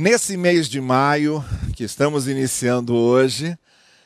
Nesse 0.00 0.36
mês 0.36 0.68
de 0.68 0.80
maio, 0.80 1.44
que 1.74 1.82
estamos 1.82 2.28
iniciando 2.28 2.94
hoje, 2.94 3.58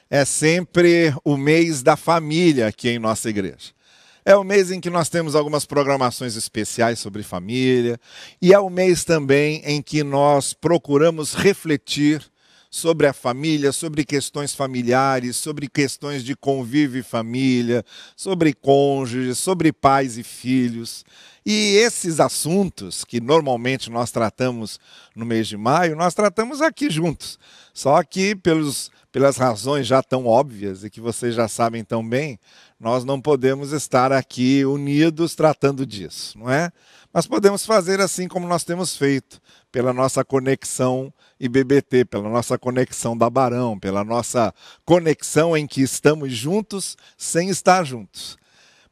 é 0.09 0.25
sempre 0.25 1.15
o 1.23 1.37
mês 1.37 1.83
da 1.83 1.99
família 1.99 2.67
aqui 2.67 2.89
em 2.89 2.99
nossa 2.99 3.29
igreja. 3.29 3.75
É 4.25 4.35
o 4.35 4.43
mês 4.43 4.71
em 4.71 4.81
que 4.81 4.89
nós 4.89 5.11
temos 5.11 5.35
algumas 5.35 5.67
programações 5.67 6.35
especiais 6.35 6.99
sobre 6.99 7.23
família, 7.23 8.01
e 8.41 8.55
é 8.55 8.59
o 8.59 8.71
mês 8.71 9.05
também 9.05 9.61
em 9.67 9.83
que 9.83 10.03
nós 10.03 10.55
procuramos 10.55 11.35
refletir 11.35 12.23
sobre 12.71 13.07
a 13.07 13.13
família, 13.13 13.71
sobre 13.71 14.03
questões 14.03 14.55
familiares, 14.55 15.37
sobre 15.37 15.69
questões 15.69 16.25
de 16.25 16.35
convívio 16.35 17.01
e 17.01 17.03
família, 17.03 17.85
sobre 18.17 18.55
cônjuges, 18.55 19.37
sobre 19.37 19.71
pais 19.75 20.17
e 20.17 20.23
filhos. 20.23 21.05
E 21.45 21.77
esses 21.77 22.21
assuntos 22.21 23.05
que 23.05 23.21
normalmente 23.21 23.91
nós 23.91 24.11
tratamos 24.11 24.79
no 25.15 25.27
mês 25.27 25.49
de 25.49 25.57
maio, 25.57 25.97
nós 25.97 26.15
tratamos 26.15 26.61
aqui 26.61 26.89
juntos. 26.89 27.39
Só 27.75 28.03
que 28.05 28.37
pelos, 28.37 28.91
pelas 29.11 29.37
razões 29.37 29.87
já 29.87 30.03
tão 30.03 30.27
óbvias 30.27 30.85
e 30.85 30.91
que 30.91 31.01
vocês 31.01 31.35
já 31.35 31.49
sabem 31.49 31.83
tão 31.83 32.09
bem, 32.09 32.39
nós 32.79 33.05
não 33.05 33.21
podemos 33.21 33.73
estar 33.73 34.13
aqui 34.13 34.65
unidos 34.65 35.35
tratando 35.35 35.85
disso, 35.85 36.39
não 36.39 36.51
é? 36.51 36.71
Mas 37.13 37.27
podemos 37.27 37.67
fazer 37.67 38.01
assim 38.01 38.27
como 38.27 38.47
nós 38.47 38.65
temos 38.65 38.97
feito, 38.97 39.41
pela 39.71 39.93
nossa 39.93 40.25
conexão 40.25 41.13
IBBT, 41.39 42.05
pela 42.05 42.29
nossa 42.29 42.57
conexão 42.57 43.17
da 43.17 43.29
Barão, 43.29 43.79
pela 43.79 44.05
nossa 44.05 44.55
conexão 44.85 45.57
em 45.57 45.67
que 45.67 45.83
estamos 45.83 46.33
juntos 46.33 46.97
sem 47.17 47.49
estar 47.49 47.85
juntos. 47.85 48.39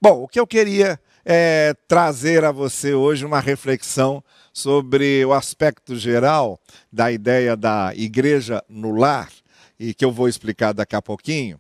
Bom, 0.01 0.23
o 0.23 0.29
que 0.29 0.41
eu 0.41 0.47
queria 0.47 0.99
é 1.25 1.75
trazer 1.87 2.45
a 2.45 2.53
você 2.53 2.95
hoje 2.95 3.25
uma 3.25 3.41
reflexão 3.41 4.23
sobre 4.53 5.25
o 5.25 5.33
aspecto 5.33 5.97
geral 5.97 6.59
da 6.93 7.11
ideia 7.11 7.57
da 7.57 7.93
igreja 7.95 8.63
no 8.69 8.93
lar, 8.93 9.31
e 9.79 9.95
que 9.95 10.05
eu 10.05 10.13
vou 10.13 10.29
explicar 10.29 10.73
daqui 10.73 10.95
a 10.95 11.03
pouquinho. 11.03 11.59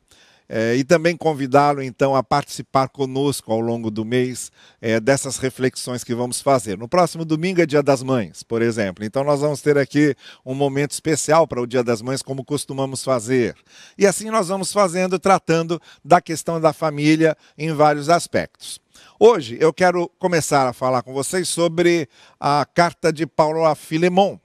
É, 0.52 0.74
e 0.74 0.82
também 0.82 1.16
convidá-lo 1.16 1.80
então 1.80 2.16
a 2.16 2.24
participar 2.24 2.88
conosco 2.88 3.52
ao 3.52 3.60
longo 3.60 3.88
do 3.88 4.04
mês 4.04 4.50
é, 4.80 4.98
dessas 4.98 5.36
reflexões 5.36 6.02
que 6.02 6.12
vamos 6.12 6.40
fazer. 6.40 6.76
No 6.76 6.88
próximo 6.88 7.24
domingo 7.24 7.62
é 7.62 7.66
Dia 7.66 7.84
das 7.84 8.02
Mães, 8.02 8.42
por 8.42 8.60
exemplo. 8.60 9.04
Então 9.04 9.22
nós 9.22 9.42
vamos 9.42 9.62
ter 9.62 9.78
aqui 9.78 10.12
um 10.44 10.52
momento 10.52 10.90
especial 10.90 11.46
para 11.46 11.62
o 11.62 11.66
Dia 11.68 11.84
das 11.84 12.02
Mães, 12.02 12.20
como 12.20 12.44
costumamos 12.44 13.04
fazer. 13.04 13.54
E 13.96 14.04
assim 14.04 14.28
nós 14.28 14.48
vamos 14.48 14.72
fazendo, 14.72 15.20
tratando 15.20 15.80
da 16.04 16.20
questão 16.20 16.60
da 16.60 16.72
família 16.72 17.36
em 17.56 17.72
vários 17.72 18.10
aspectos. 18.10 18.80
Hoje 19.18 19.56
eu 19.60 19.72
quero 19.72 20.08
começar 20.18 20.66
a 20.66 20.72
falar 20.72 21.02
com 21.02 21.12
vocês 21.12 21.48
sobre 21.48 22.08
a 22.38 22.64
carta 22.64 23.12
de 23.12 23.26
Paulo 23.26 23.64
a 23.64 23.74
Filemon. 23.74 24.38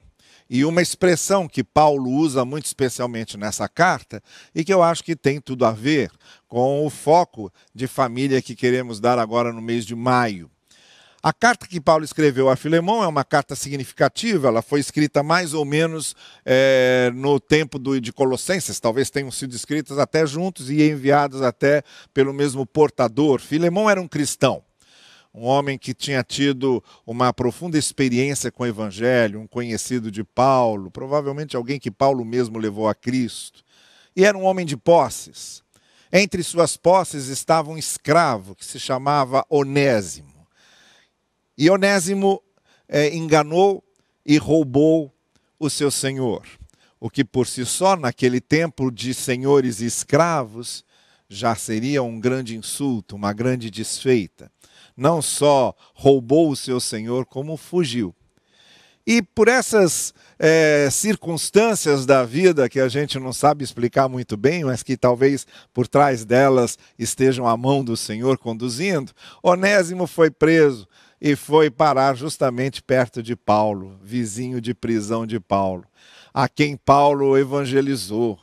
E 0.49 0.63
uma 0.63 0.81
expressão 0.81 1.47
que 1.47 1.63
Paulo 1.63 2.09
usa 2.09 2.45
muito 2.45 2.65
especialmente 2.65 3.35
nessa 3.35 3.67
carta 3.67 4.21
e 4.53 4.63
que 4.63 4.73
eu 4.73 4.83
acho 4.83 5.03
que 5.03 5.15
tem 5.15 5.41
tudo 5.41 5.65
a 5.65 5.71
ver 5.71 6.11
com 6.47 6.85
o 6.85 6.89
foco 6.89 7.51
de 7.73 7.87
família 7.87 8.41
que 8.41 8.55
queremos 8.55 8.99
dar 8.99 9.17
agora 9.17 9.51
no 9.51 9.61
mês 9.61 9.85
de 9.85 9.95
maio. 9.95 10.51
A 11.25 11.33
carta 11.33 11.65
que 11.65 11.81
Paulo 11.81 12.05
escreveu 12.05 12.49
a 12.49 12.55
Filemão 12.55 13.03
é 13.03 13.07
uma 13.07 13.23
carta 13.23 13.55
significativa, 13.55 14.47
ela 14.47 14.61
foi 14.61 14.79
escrita 14.79 15.23
mais 15.23 15.55
ou 15.55 15.65
menos 15.65 16.15
é, 16.45 17.11
no 17.15 17.39
tempo 17.39 17.79
do, 17.79 17.99
de 17.99 18.13
Colossenses, 18.13 18.79
talvez 18.79 19.09
tenham 19.09 19.31
sido 19.31 19.55
escritas 19.55 19.97
até 19.97 20.23
juntos 20.27 20.69
e 20.69 20.87
enviadas 20.87 21.41
até 21.41 21.81
pelo 22.13 22.31
mesmo 22.31 22.63
portador. 22.63 23.41
Filemão 23.41 23.89
era 23.89 23.99
um 23.99 24.07
cristão 24.07 24.61
um 25.33 25.45
homem 25.45 25.79
que 25.79 25.95
tinha 25.95 26.21
tido 26.21 26.83
uma 27.07 27.33
profunda 27.33 27.75
experiência 27.75 28.51
com 28.51 28.61
o 28.61 28.67
Evangelho, 28.67 29.41
um 29.41 29.47
conhecido 29.47 30.11
de 30.11 30.23
Paulo, 30.23 30.91
provavelmente 30.91 31.55
alguém 31.55 31.79
que 31.79 31.89
Paulo 31.89 32.23
mesmo 32.23 32.59
levou 32.59 32.87
a 32.87 32.93
Cristo. 32.93 33.63
E 34.15 34.23
era 34.23 34.37
um 34.37 34.43
homem 34.43 34.63
de 34.63 34.77
posses. 34.77 35.63
Entre 36.13 36.43
suas 36.43 36.77
posses 36.77 37.29
estava 37.29 37.71
um 37.71 37.79
escravo 37.79 38.55
que 38.55 38.63
se 38.63 38.79
chamava 38.79 39.43
Onésimo. 39.49 40.34
E 41.57 41.69
Onésimo 41.69 42.41
é, 42.87 43.15
enganou 43.15 43.83
e 44.25 44.37
roubou 44.37 45.13
o 45.59 45.69
seu 45.69 45.89
senhor, 45.89 46.45
o 46.99 47.09
que 47.09 47.23
por 47.23 47.47
si 47.47 47.65
só, 47.65 47.95
naquele 47.95 48.41
tempo 48.41 48.91
de 48.91 49.13
senhores 49.13 49.79
e 49.79 49.85
escravos, 49.85 50.83
já 51.29 51.55
seria 51.55 52.03
um 52.03 52.19
grande 52.19 52.55
insulto, 52.55 53.15
uma 53.15 53.33
grande 53.33 53.71
desfeita 53.71 54.51
não 54.95 55.21
só 55.21 55.75
roubou 55.93 56.49
o 56.49 56.55
seu 56.55 56.79
senhor, 56.79 57.25
como 57.25 57.57
fugiu. 57.57 58.15
E 59.05 59.21
por 59.21 59.47
essas 59.47 60.13
é, 60.39 60.87
circunstâncias 60.91 62.07
da 62.07 62.25
vida 62.25 62.67
que 62.67 62.79
a 62.79 62.87
gente 62.87 63.19
não 63.19 63.31
sabe 63.31 63.63
explicar 63.63 64.09
muito 64.09 64.35
bem, 64.35 64.63
mas 64.63 64.81
que 64.81 64.97
talvez 64.97 65.45
por 65.71 65.87
trás 65.87 66.25
delas 66.25 66.77
estejam 66.97 67.47
a 67.47 67.55
mão 67.55 67.83
do 67.83 67.95
Senhor 67.95 68.37
conduzindo, 68.39 69.11
Onésimo 69.43 70.07
foi 70.07 70.31
preso 70.31 70.87
e 71.19 71.35
foi 71.35 71.69
parar 71.69 72.15
justamente 72.15 72.81
perto 72.81 73.23
de 73.23 73.35
Paulo, 73.35 73.99
vizinho 74.03 74.59
de 74.59 74.73
prisão 74.73 75.25
de 75.25 75.39
Paulo, 75.39 75.85
a 76.33 76.47
quem 76.47 76.75
Paulo 76.75 77.37
evangelizou. 77.37 78.39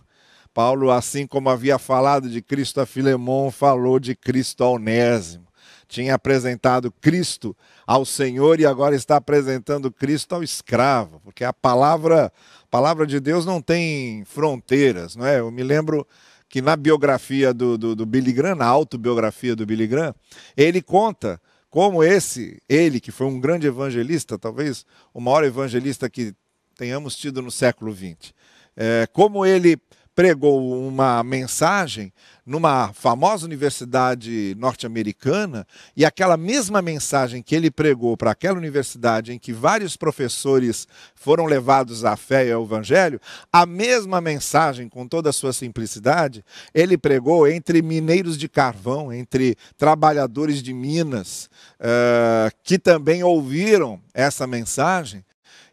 Paulo, 0.55 0.91
assim 0.91 1.27
como 1.27 1.49
havia 1.49 1.79
falado 1.79 2.29
de 2.29 2.43
Cristo 2.43 2.81
a 2.81 2.87
Filemão, 2.87 3.51
falou 3.51 3.99
de 3.99 4.15
Cristo 4.15 4.63
a 4.65 4.71
Onésimo 4.71 5.53
tinha 5.93 6.15
apresentado 6.15 6.91
Cristo 6.91 7.55
ao 7.87 8.07
Senhor 8.07 8.59
e 8.59 8.65
agora 8.65 8.97
está 8.97 9.17
apresentando 9.17 9.93
Cristo 9.93 10.35
ao 10.35 10.43
escravo, 10.43 11.21
porque 11.23 11.45
a 11.45 11.53
palavra, 11.53 12.33
a 12.63 12.67
palavra 12.71 13.07
de 13.07 13.21
Deus 13.21 13.45
não 13.45 13.61
tem 13.61 14.25
fronteiras, 14.25 15.15
não 15.15 15.27
é? 15.27 15.41
Eu 15.41 15.51
me 15.51 15.63
lembro 15.63 16.07
que 16.49 16.63
na 16.63 16.77
biografia 16.77 17.53
do, 17.53 17.77
do, 17.77 17.95
do 17.95 18.07
Billy 18.07 18.33
Graham, 18.33 18.55
na 18.55 18.67
autobiografia 18.67 19.55
do 19.55 19.67
Billy 19.67 19.87
Graham, 19.87 20.15
ele 20.57 20.81
conta 20.81 21.39
como 21.73 22.05
esse, 22.05 22.61
ele 22.69 23.01
que 23.01 23.11
foi 23.11 23.27
um 23.27 23.41
grande 23.41 23.67
evangelista, 23.67 24.39
talvez 24.39 24.85
o 25.15 25.19
maior 25.23 25.43
evangelista 25.43 26.11
que 26.11 26.35
tenhamos 26.77 27.17
tido 27.17 27.41
no 27.41 27.51
século 27.51 27.95
XX, 27.95 28.35
é, 28.77 29.09
como 29.11 29.47
ele 29.47 29.81
pregou 30.23 30.87
uma 30.87 31.21
mensagem 31.25 32.13
numa 32.47 32.93
famosa 32.93 33.45
universidade 33.45 34.55
norte-americana 34.57 35.67
e 35.97 36.05
aquela 36.05 36.37
mesma 36.37 36.81
mensagem 36.81 37.43
que 37.43 37.57
ele 37.57 37.73
pregou 37.73 38.17
para 38.17 38.31
aquela 38.31 38.57
universidade 38.57 39.33
em 39.33 39.39
que 39.39 39.53
vários 39.53 39.97
professores 39.97 40.87
foram 41.17 41.45
levados 41.45 42.05
à 42.05 42.15
fé 42.15 42.47
e 42.47 42.53
ao 42.53 42.63
evangelho, 42.63 43.21
a 43.53 43.67
mesma 43.67 44.21
mensagem 44.21 44.89
com 44.89 45.09
toda 45.09 45.31
a 45.31 45.33
sua 45.33 45.53
simplicidade, 45.53 46.45
ele 46.73 46.97
pregou 46.97 47.49
entre 47.49 47.83
mineiros 47.83 48.39
de 48.39 48.49
carvão, 48.49 49.13
entre 49.13 49.57
trabalhadores 49.77 50.63
de 50.63 50.73
minas, 50.73 51.51
uh, 51.81 52.55
que 52.63 52.79
também 52.79 53.25
ouviram 53.25 54.01
essa 54.15 54.47
mensagem 54.47 55.25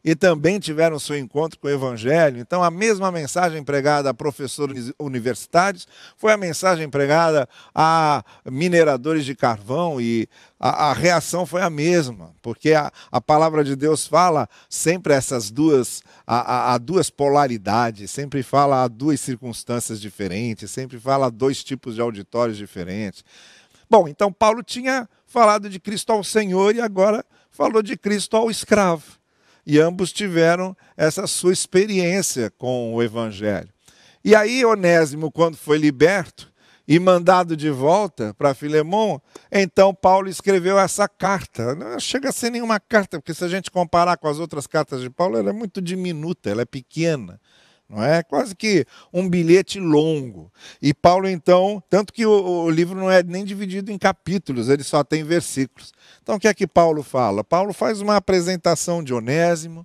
e 0.10 0.16
também 0.16 0.60
tiveram 0.60 0.98
seu 0.98 1.16
encontro 1.16 1.60
com 1.60 1.68
o 1.68 1.70
Evangelho. 1.70 2.40
Então, 2.40 2.64
a 2.64 2.72
mesma 2.72 3.12
mensagem 3.12 3.64
pregada 3.64 4.10
a 4.10 4.14
professores 4.14 4.92
universitários 4.98 5.88
foi 6.18 6.34
a 6.34 6.38
mensagem 6.38 6.90
pregada 6.90 7.48
a 7.76 8.24
mineradores 8.44 9.24
de 9.24 9.36
carvão 9.36 10.02
e 10.02 10.28
a, 10.60 10.90
a 10.90 10.94
reação 10.94 11.46
foi 11.46 11.62
a 11.62 11.70
mesma, 11.70 12.34
porque 12.42 12.74
a, 12.74 12.92
a, 13.12 13.22
palavra 13.22 13.64
de 13.64 13.76
Deus 13.76 14.08
fala 14.08 14.50
sempre 14.68 15.14
essas 15.14 15.52
duas, 15.52 16.02
a, 16.26 16.74
a, 16.74 16.78
duas 16.80 17.12
polaridades, 17.12 18.10
sempre 18.10 18.42
fala 18.42 18.82
a 18.82 18.88
duas 18.88 19.22
circunstâncias 19.22 20.02
diferentes, 20.02 20.72
sempre 20.72 21.00
fala 21.00 21.28
a 21.28 21.30
dois 21.30 21.64
tipos 21.64 21.94
de 21.94 22.02
auditórios 22.02 22.58
diferentes. 22.58 23.24
Bom, 23.88 24.08
então 24.08 24.34
Paulo 24.34 24.64
tinha 24.64 25.08
falado 25.28 25.70
de 25.70 25.80
Cristo 25.80 26.12
ao 26.12 26.24
Senhor 26.24 26.76
e 26.76 26.82
agora 26.82 27.24
falou 27.52 27.84
de 27.84 27.96
Cristo 27.96 28.36
ao 28.36 28.50
escravo 28.50 29.19
e 29.66 29.80
ambos 29.80 30.12
tiveram 30.12 30.76
essa 30.96 31.28
sua 31.28 31.54
experiência 31.54 32.52
com 32.58 32.94
o 32.94 33.04
Evangelho. 33.04 33.70
E 34.24 34.36
aí, 34.36 34.66
Onésimo, 34.66 35.32
quando 35.32 35.56
foi 35.56 35.78
liberto 35.78 36.52
e 36.88 37.00
mandado 37.00 37.56
de 37.56 37.70
volta 37.70 38.34
para 38.34 38.54
Filemão, 38.54 39.22
então 39.52 39.94
Paulo 39.94 40.28
escreveu 40.28 40.78
essa 40.80 41.08
carta. 41.08 41.76
Não 41.76 42.00
chega 42.00 42.30
a 42.30 42.32
ser 42.32 42.50
nenhuma 42.50 42.80
carta, 42.80 43.20
porque 43.20 43.34
se 43.34 43.44
a 43.46 43.48
gente 43.48 43.70
comparar 43.70 44.18
com 44.18 44.28
as 44.28 44.40
outras 44.40 44.68
cartas 44.68 45.02
de 45.02 45.10
Paulo, 45.10 45.38
ela 45.38 45.52
é 45.52 45.54
muito 45.54 45.82
diminuta, 45.82 46.50
ela 46.50 46.64
é 46.64 46.66
pequena 46.66 47.40
não 47.90 48.04
é? 48.04 48.22
Quase 48.22 48.56
que 48.56 48.86
um 49.12 49.28
bilhete 49.28 49.80
longo. 49.80 50.54
E 50.80 50.94
Paulo, 50.94 51.28
então, 51.28 51.84
tanto 51.90 52.14
que 52.14 52.24
o, 52.24 52.66
o, 52.66 52.70
livro 52.70 52.96
não 52.96 53.10
é 53.10 53.24
nem 53.24 53.44
dividido 53.44 53.92
em 53.92 53.98
capítulos, 53.98 54.70
ele 54.70 54.84
só 54.84 55.04
tem 55.04 55.24
versículos. 55.24 55.92
Então, 56.30 56.38
o 56.38 56.40
que 56.40 56.48
é 56.48 56.54
que 56.54 56.68
Paulo 56.68 57.02
fala? 57.02 57.44
Paulo 57.44 57.74
faz 57.74 58.02
uma 58.02 58.16
apresentação 58.16 59.04
de 59.04 59.16
Onésimo, 59.16 59.84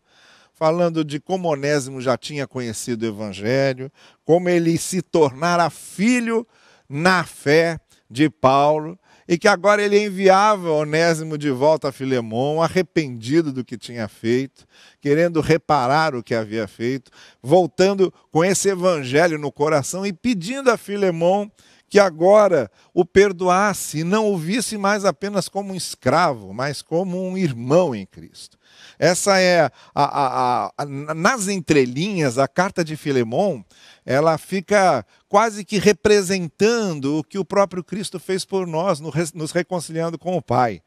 falando 0.53 1.03
de 1.03 1.19
como 1.19 1.49
Onésimo 1.49 2.03
já 2.03 2.19
tinha 2.19 2.47
conhecido 2.47 3.05
o 3.05 3.09
Evangelho, 3.09 3.91
como 4.27 4.51
ele 4.51 4.77
se 4.77 5.01
tornara 5.01 5.71
filho 5.71 6.47
na 6.87 7.25
fé 7.25 7.81
de 8.11 8.29
Paulo 8.29 8.99
e 9.27 9.39
que 9.39 9.49
agora 9.49 9.83
ele 9.83 9.99
enviava 9.99 10.71
Onésimo 10.71 11.39
de 11.39 11.51
volta 11.51 11.89
a 11.89 11.93
Filemão, 11.93 12.61
arrependido 12.61 13.51
do 13.51 13.65
que 13.65 13.79
tinha 13.79 14.07
feito, 14.07 14.67
querendo 15.01 15.41
reparar 15.41 16.15
o 16.15 16.23
que 16.23 16.35
havia 16.35 16.69
feito, 16.69 17.11
voltando 17.43 18.13
com 18.31 18.45
esse 18.45 18.69
evangelho 18.69 19.39
no 19.39 19.51
coração 19.51 20.05
e 20.05 20.13
pedindo 20.13 20.71
a 20.71 20.77
Filemão 20.77 21.51
que 21.89 21.99
agora 21.99 22.71
o 22.93 23.05
perdoasse 23.05 23.99
e 23.99 24.05
não 24.05 24.33
o 24.33 24.37
visse 24.37 24.77
mais 24.77 25.05
apenas 25.05 25.49
como 25.49 25.73
um 25.73 25.77
escravo, 25.77 26.53
mas 26.53 26.83
como 26.83 27.23
um 27.23 27.37
irmão 27.37 27.95
em 27.95 28.05
Cristo. 28.07 28.59
Essa 28.99 29.39
é 29.39 29.61
a, 29.63 29.71
a, 29.95 30.73
a, 30.77 30.85
nas 31.15 31.49
entrelinhas 31.49 32.39
a 32.39 32.49
carta 32.49 32.85
de 32.85 32.97
Filemão, 32.97 33.65
ela 34.05 34.37
fica 34.39 35.05
quase 35.29 35.65
que 35.65 35.79
representando 35.79 37.19
o 37.19 37.25
que 37.25 37.39
o 37.39 37.45
próprio 37.45 37.83
Cristo 37.83 38.19
fez 38.19 38.45
por 38.45 38.67
nós, 38.67 39.01
nos 39.01 39.53
reconciliando 39.53 40.19
com 40.19 40.37
o 40.37 40.43
Pai. 40.43 40.83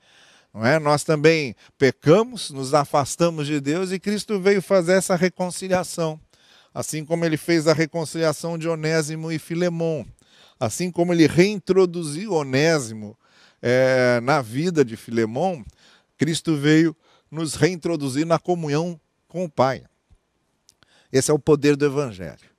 Não 0.53 0.65
é? 0.65 0.79
Nós 0.79 1.03
também 1.03 1.55
pecamos, 1.77 2.49
nos 2.49 2.73
afastamos 2.73 3.45
de 3.45 3.59
Deus 3.59 3.91
e 3.91 3.99
Cristo 3.99 4.39
veio 4.39 4.61
fazer 4.61 4.93
essa 4.93 5.15
reconciliação. 5.15 6.19
Assim 6.73 7.03
como 7.03 7.25
ele 7.25 7.37
fez 7.37 7.67
a 7.67 7.73
reconciliação 7.73 8.57
de 8.57 8.67
Onésimo 8.67 9.31
e 9.31 9.39
Filemão. 9.39 10.05
Assim 10.59 10.91
como 10.91 11.13
ele 11.13 11.27
reintroduziu 11.27 12.33
Onésimo 12.33 13.17
é, 13.61 14.19
na 14.21 14.41
vida 14.41 14.83
de 14.83 14.95
Filemão, 14.95 15.63
Cristo 16.17 16.55
veio 16.55 16.95
nos 17.29 17.55
reintroduzir 17.55 18.25
na 18.25 18.39
comunhão 18.39 18.99
com 19.27 19.43
o 19.43 19.49
Pai. 19.49 19.83
Esse 21.11 21.31
é 21.31 21.33
o 21.33 21.39
poder 21.39 21.75
do 21.75 21.85
Evangelho. 21.85 22.49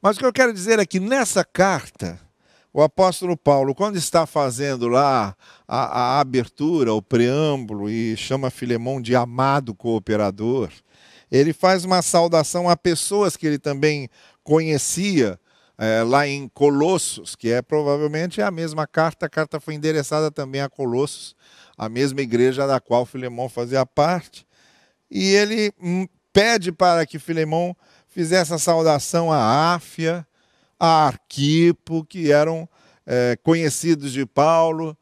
Mas 0.00 0.16
o 0.16 0.20
que 0.20 0.26
eu 0.26 0.32
quero 0.32 0.52
dizer 0.52 0.78
é 0.78 0.86
que 0.86 1.00
nessa 1.00 1.44
carta, 1.44 2.20
o 2.72 2.82
apóstolo 2.82 3.36
Paulo, 3.36 3.74
quando 3.74 3.96
está 3.96 4.26
fazendo 4.26 4.88
lá 4.88 5.36
a, 5.66 6.00
a 6.00 6.20
abertura, 6.20 6.94
o 6.94 7.02
preâmbulo, 7.02 7.90
e 7.90 8.16
chama 8.16 8.50
Filemão 8.50 9.02
de 9.02 9.14
amado 9.14 9.74
cooperador, 9.74 10.70
ele 11.30 11.52
faz 11.52 11.84
uma 11.84 12.00
saudação 12.00 12.70
a 12.70 12.76
pessoas 12.76 13.36
que 13.36 13.46
ele 13.46 13.58
também 13.58 14.08
conhecia 14.42 15.38
é, 15.78 16.02
lá 16.02 16.26
em 16.26 16.48
Colossos, 16.48 17.36
que 17.36 17.50
é 17.52 17.62
provavelmente 17.62 18.42
a 18.42 18.50
mesma 18.50 18.86
carta. 18.86 19.26
A 19.26 19.28
carta 19.28 19.60
foi 19.60 19.74
endereçada 19.74 20.30
também 20.30 20.60
a 20.60 20.68
Colossos, 20.68 21.36
a 21.76 21.88
mesma 21.88 22.20
igreja 22.20 22.66
da 22.66 22.80
qual 22.80 23.06
Filemão 23.06 23.48
fazia 23.48 23.86
parte. 23.86 24.44
E 25.08 25.32
ele 25.32 25.72
hum, 25.80 26.06
pede 26.32 26.72
para 26.72 27.06
que 27.06 27.18
Filemão 27.18 27.76
fizesse 28.08 28.52
a 28.52 28.58
saudação 28.58 29.32
a 29.32 29.74
Áfia, 29.74 30.26
a 30.78 31.06
Arquipo, 31.06 32.04
que 32.04 32.32
eram 32.32 32.68
é, 33.06 33.38
conhecidos 33.42 34.12
de 34.12 34.26
Paulo, 34.26 34.98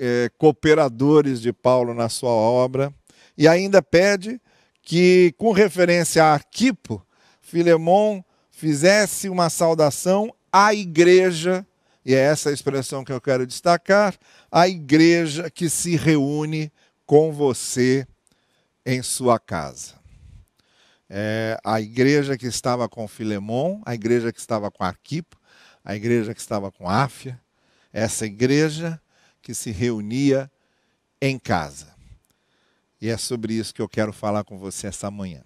é, 0.00 0.30
cooperadores 0.38 1.40
de 1.40 1.52
Paulo 1.52 1.92
na 1.92 2.08
sua 2.08 2.30
obra. 2.30 2.92
E 3.36 3.46
ainda 3.46 3.82
pede 3.82 4.40
que, 4.82 5.34
com 5.36 5.52
referência 5.52 6.24
a 6.24 6.32
Arquipo, 6.32 7.06
Filemão 7.42 8.24
fizesse 8.58 9.28
uma 9.28 9.48
saudação 9.48 10.34
à 10.52 10.74
igreja, 10.74 11.64
e 12.04 12.12
é 12.12 12.18
essa 12.18 12.50
a 12.50 12.52
expressão 12.52 13.04
que 13.04 13.12
eu 13.12 13.20
quero 13.20 13.46
destacar, 13.46 14.18
a 14.50 14.66
igreja 14.66 15.48
que 15.48 15.70
se 15.70 15.94
reúne 15.94 16.72
com 17.06 17.32
você 17.32 18.04
em 18.84 19.00
sua 19.00 19.38
casa. 19.38 19.94
É, 21.08 21.56
a 21.64 21.80
igreja 21.80 22.36
que 22.36 22.46
estava 22.46 22.88
com 22.88 23.06
Filemon, 23.06 23.80
a 23.86 23.94
igreja 23.94 24.32
que 24.32 24.40
estava 24.40 24.72
com 24.72 24.82
Arquipo, 24.82 25.38
a 25.84 25.94
igreja 25.94 26.34
que 26.34 26.40
estava 26.40 26.72
com 26.72 26.90
Áfia, 26.90 27.40
essa 27.92 28.26
igreja 28.26 29.00
que 29.40 29.54
se 29.54 29.70
reunia 29.70 30.50
em 31.22 31.38
casa. 31.38 31.94
E 33.00 33.08
é 33.08 33.16
sobre 33.16 33.54
isso 33.54 33.72
que 33.72 33.80
eu 33.80 33.88
quero 33.88 34.12
falar 34.12 34.42
com 34.42 34.58
você 34.58 34.88
essa 34.88 35.08
manhã. 35.12 35.44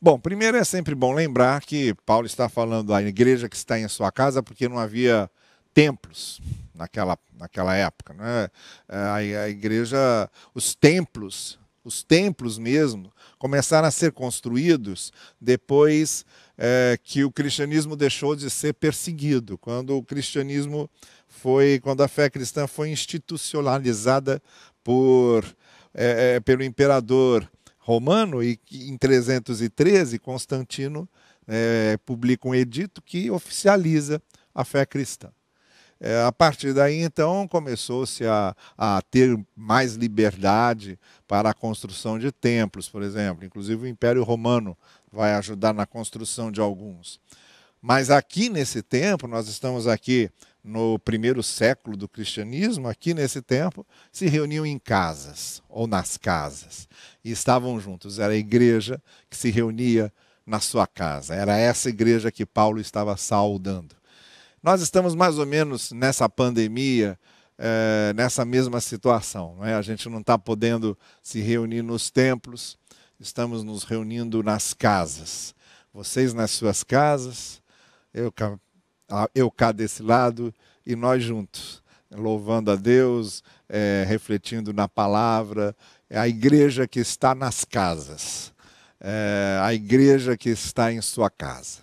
Bom, 0.00 0.18
primeiro 0.18 0.56
é 0.56 0.64
sempre 0.64 0.94
bom 0.94 1.12
lembrar 1.12 1.62
que 1.62 1.94
Paulo 2.04 2.26
está 2.26 2.48
falando 2.48 2.88
da 2.88 3.02
igreja 3.02 3.48
que 3.48 3.56
está 3.56 3.78
em 3.78 3.86
sua 3.88 4.10
casa 4.10 4.42
porque 4.42 4.68
não 4.68 4.78
havia 4.78 5.30
templos 5.72 6.40
naquela, 6.74 7.18
naquela 7.38 7.74
época. 7.74 8.14
Né? 8.14 8.48
A, 8.88 9.14
a 9.14 9.48
igreja, 9.48 10.30
os 10.54 10.74
templos, 10.74 11.58
os 11.84 12.02
templos 12.02 12.58
mesmo, 12.58 13.12
começaram 13.38 13.88
a 13.88 13.90
ser 13.90 14.12
construídos 14.12 15.12
depois 15.40 16.24
é, 16.56 16.98
que 17.02 17.24
o 17.24 17.30
cristianismo 17.30 17.96
deixou 17.96 18.36
de 18.36 18.48
ser 18.50 18.74
perseguido, 18.74 19.58
quando 19.58 19.96
o 19.96 20.02
cristianismo 20.02 20.88
foi, 21.26 21.80
quando 21.82 22.02
a 22.02 22.08
fé 22.08 22.28
cristã 22.30 22.66
foi 22.66 22.90
institucionalizada 22.90 24.40
por, 24.84 25.44
é, 25.94 26.38
pelo 26.40 26.62
imperador 26.62 27.48
romano 27.82 28.42
e 28.42 28.58
em 28.70 28.96
313 28.96 30.18
Constantino 30.18 31.08
é, 31.46 31.98
publica 32.06 32.48
um 32.48 32.54
edito 32.54 33.02
que 33.02 33.30
oficializa 33.30 34.22
a 34.54 34.64
fé 34.64 34.86
cristã. 34.86 35.30
É, 36.00 36.22
a 36.22 36.32
partir 36.32 36.72
daí, 36.72 37.00
então, 37.00 37.46
começou-se 37.46 38.24
a, 38.26 38.56
a, 38.76 39.00
ter 39.02 39.38
mais 39.54 39.94
liberdade 39.94 40.98
para 41.28 41.50
a 41.50 41.54
construção 41.54 42.18
de 42.18 42.32
templos, 42.32 42.88
por 42.88 43.02
exemplo. 43.02 43.44
Inclusive, 43.44 43.84
o 43.84 43.86
Império 43.86 44.24
Romano 44.24 44.76
vai 45.12 45.34
ajudar 45.34 45.72
na 45.72 45.86
construção 45.86 46.50
de 46.50 46.60
alguns. 46.60 47.20
Mas 47.80 48.10
aqui 48.10 48.48
nesse 48.48 48.82
tempo, 48.82 49.28
nós 49.28 49.46
estamos 49.48 49.86
aqui 49.86 50.28
no 50.62 50.98
primeiro 50.98 51.42
século 51.42 51.96
do 51.96 52.08
cristianismo, 52.08 52.88
aqui 52.88 53.12
nesse 53.12 53.42
tempo, 53.42 53.86
se 54.12 54.26
reuniam 54.26 54.64
em 54.64 54.78
casas 54.78 55.62
ou 55.68 55.86
nas 55.86 56.16
casas 56.16 56.88
e 57.24 57.30
estavam 57.30 57.80
juntos. 57.80 58.18
Era 58.18 58.32
a 58.32 58.36
igreja 58.36 59.02
que 59.28 59.36
se 59.36 59.50
reunia 59.50 60.12
na 60.46 60.60
sua 60.60 60.86
casa. 60.86 61.34
Era 61.34 61.56
essa 61.56 61.88
igreja 61.88 62.30
que 62.30 62.46
Paulo 62.46 62.80
estava 62.80 63.16
saudando. 63.16 63.96
Nós 64.62 64.80
estamos 64.80 65.14
mais 65.14 65.38
ou 65.38 65.46
menos 65.46 65.90
nessa 65.90 66.28
pandemia, 66.28 67.18
é, 67.58 68.12
nessa 68.14 68.44
mesma 68.44 68.80
situação. 68.80 69.56
Não 69.56 69.64
é? 69.64 69.74
A 69.74 69.82
gente 69.82 70.08
não 70.08 70.20
está 70.20 70.38
podendo 70.38 70.96
se 71.20 71.40
reunir 71.40 71.82
nos 71.82 72.10
templos, 72.10 72.78
estamos 73.18 73.64
nos 73.64 73.82
reunindo 73.82 74.42
nas 74.42 74.72
casas. 74.72 75.54
Vocês 75.92 76.32
nas 76.32 76.52
suas 76.52 76.84
casas, 76.84 77.60
eu 78.14 78.32
eu 79.34 79.50
cá 79.50 79.72
desse 79.72 80.02
lado 80.02 80.54
e 80.86 80.96
nós 80.96 81.22
juntos, 81.22 81.82
louvando 82.10 82.70
a 82.70 82.76
Deus, 82.76 83.42
é, 83.68 84.04
refletindo 84.06 84.72
na 84.72 84.88
palavra. 84.88 85.76
É 86.08 86.18
a 86.18 86.28
igreja 86.28 86.86
que 86.86 87.00
está 87.00 87.34
nas 87.34 87.64
casas, 87.64 88.52
é 89.00 89.58
a 89.62 89.72
igreja 89.72 90.36
que 90.36 90.50
está 90.50 90.92
em 90.92 91.00
sua 91.00 91.30
casa. 91.30 91.80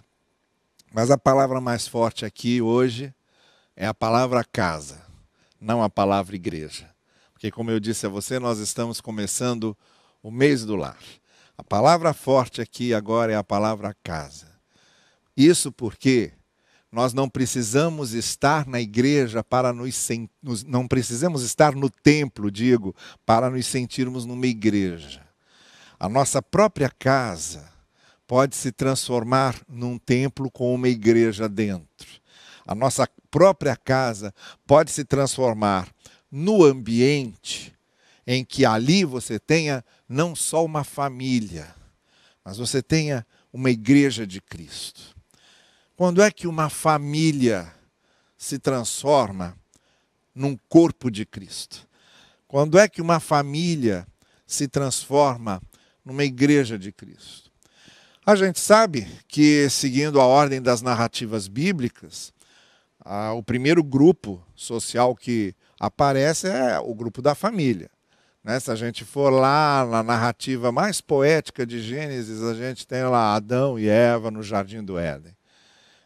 Mas 0.94 1.12
a 1.12 1.18
palavra 1.18 1.62
mais 1.62 1.88
forte 1.88 2.26
aqui 2.26 2.62
hoje 2.62 3.14
é 3.76 3.86
a 3.86 3.94
palavra 3.94 4.44
casa, 4.44 5.02
não 5.59 5.83
a 5.83 5.90
palavra 5.90 6.36
igreja. 6.36 6.90
Porque, 7.31 7.52
como 7.52 7.71
eu 7.71 7.80
disse 7.80 8.06
a 8.06 8.09
você, 8.09 8.40
nós 8.40 8.59
estamos 8.59 9.00
começando 9.00 9.78
o 10.21 10.30
mês 10.30 10.66
do 10.66 10.76
lar. 10.76 10.98
A 11.57 11.64
palavra 11.64 12.14
forte 12.14 12.59
aqui 12.59 12.94
agora 12.94 13.31
é 13.31 13.36
a 13.36 13.44
palavra 13.44 13.95
casa. 14.04 14.48
Isso 15.38 15.71
porque 15.71 16.33
nós 16.92 17.14
não 17.14 17.30
precisamos 17.30 18.14
estar 18.14 18.66
na 18.66 18.81
igreja 18.81 19.44
para 19.44 19.72
nos, 19.72 20.10
não 20.66 20.88
precisamos 20.88 21.44
estar 21.44 21.76
no 21.76 21.90
templo, 21.90 22.50
digo, 22.50 22.96
para 23.26 23.50
nos 23.50 23.68
sentirmos 23.68 24.26
numa 24.26 24.48
igreja. 24.48 25.22
A 26.00 26.10
nossa 26.10 26.42
própria 26.42 26.90
casa 26.90 27.69
pode 28.26 28.56
se 28.56 28.72
transformar 28.72 29.56
num 29.68 29.98
templo 29.98 30.50
com 30.50 30.74
uma 30.74 30.88
igreja 30.88 31.48
dentro. 31.48 32.08
A 32.66 32.74
nossa 32.74 33.08
própria 33.30 33.76
casa 33.76 34.34
pode 34.66 34.92
se 34.92 35.04
transformar 35.04 35.88
no 36.31 36.64
ambiente 36.64 37.76
em 38.26 38.46
que 38.46 38.66
ali 38.66 39.04
você 39.04 39.40
tenha 39.40 39.84
não 40.08 40.36
só 40.36 40.64
uma 40.64 40.84
família, 40.84 41.74
mas 42.44 42.58
você 42.58 42.81
tenha 42.81 43.26
uma 43.52 43.72
igreja 43.72 44.26
de 44.26 44.40
Cristo. 44.40 45.19
Quando 46.00 46.22
é 46.22 46.32
que 46.32 46.48
uma 46.48 46.70
família 46.70 47.74
se 48.38 48.58
transforma 48.58 49.54
num 50.34 50.58
corpo 50.70 51.12
de 51.12 51.26
Cristo? 51.26 51.86
Quando 52.48 52.80
é 52.80 52.88
que 52.88 53.02
uma 53.02 53.20
família 53.20 54.08
se 54.48 54.66
transforma 54.66 55.62
numa 56.06 56.24
igreja 56.24 56.80
de 56.80 56.94
Cristo? 56.94 57.52
A 58.26 58.34
gente 58.38 58.62
sabe 58.62 59.10
que, 59.28 59.70
seguindo 59.70 60.22
a 60.22 60.26
ordem 60.26 60.62
das 60.62 60.82
narrativas 60.82 61.50
bíblicas, 61.50 62.32
o 63.36 63.44
primeiro 63.44 63.84
grupo 63.84 64.42
social 64.56 65.14
que 65.14 65.54
aparece 65.78 66.48
é 66.48 66.80
o 66.80 66.96
grupo 66.96 67.22
da 67.22 67.36
família. 67.36 67.92
Né? 68.42 68.58
Se 68.62 68.72
a 68.72 68.76
gente 68.76 69.04
for 69.04 69.32
lá 69.32 69.86
na 69.86 70.02
narrativa 70.02 70.72
mais 70.72 71.02
poética 71.02 71.66
de 71.66 71.82
Gênesis, 71.82 72.42
a 72.42 72.54
gente 72.54 72.88
tem 72.88 73.04
lá 73.04 73.36
Adão 73.36 73.78
e 73.78 73.90
Eva 73.90 74.32
no 74.32 74.42
jardim 74.42 74.82
do 74.82 74.98
Éden. 74.98 75.38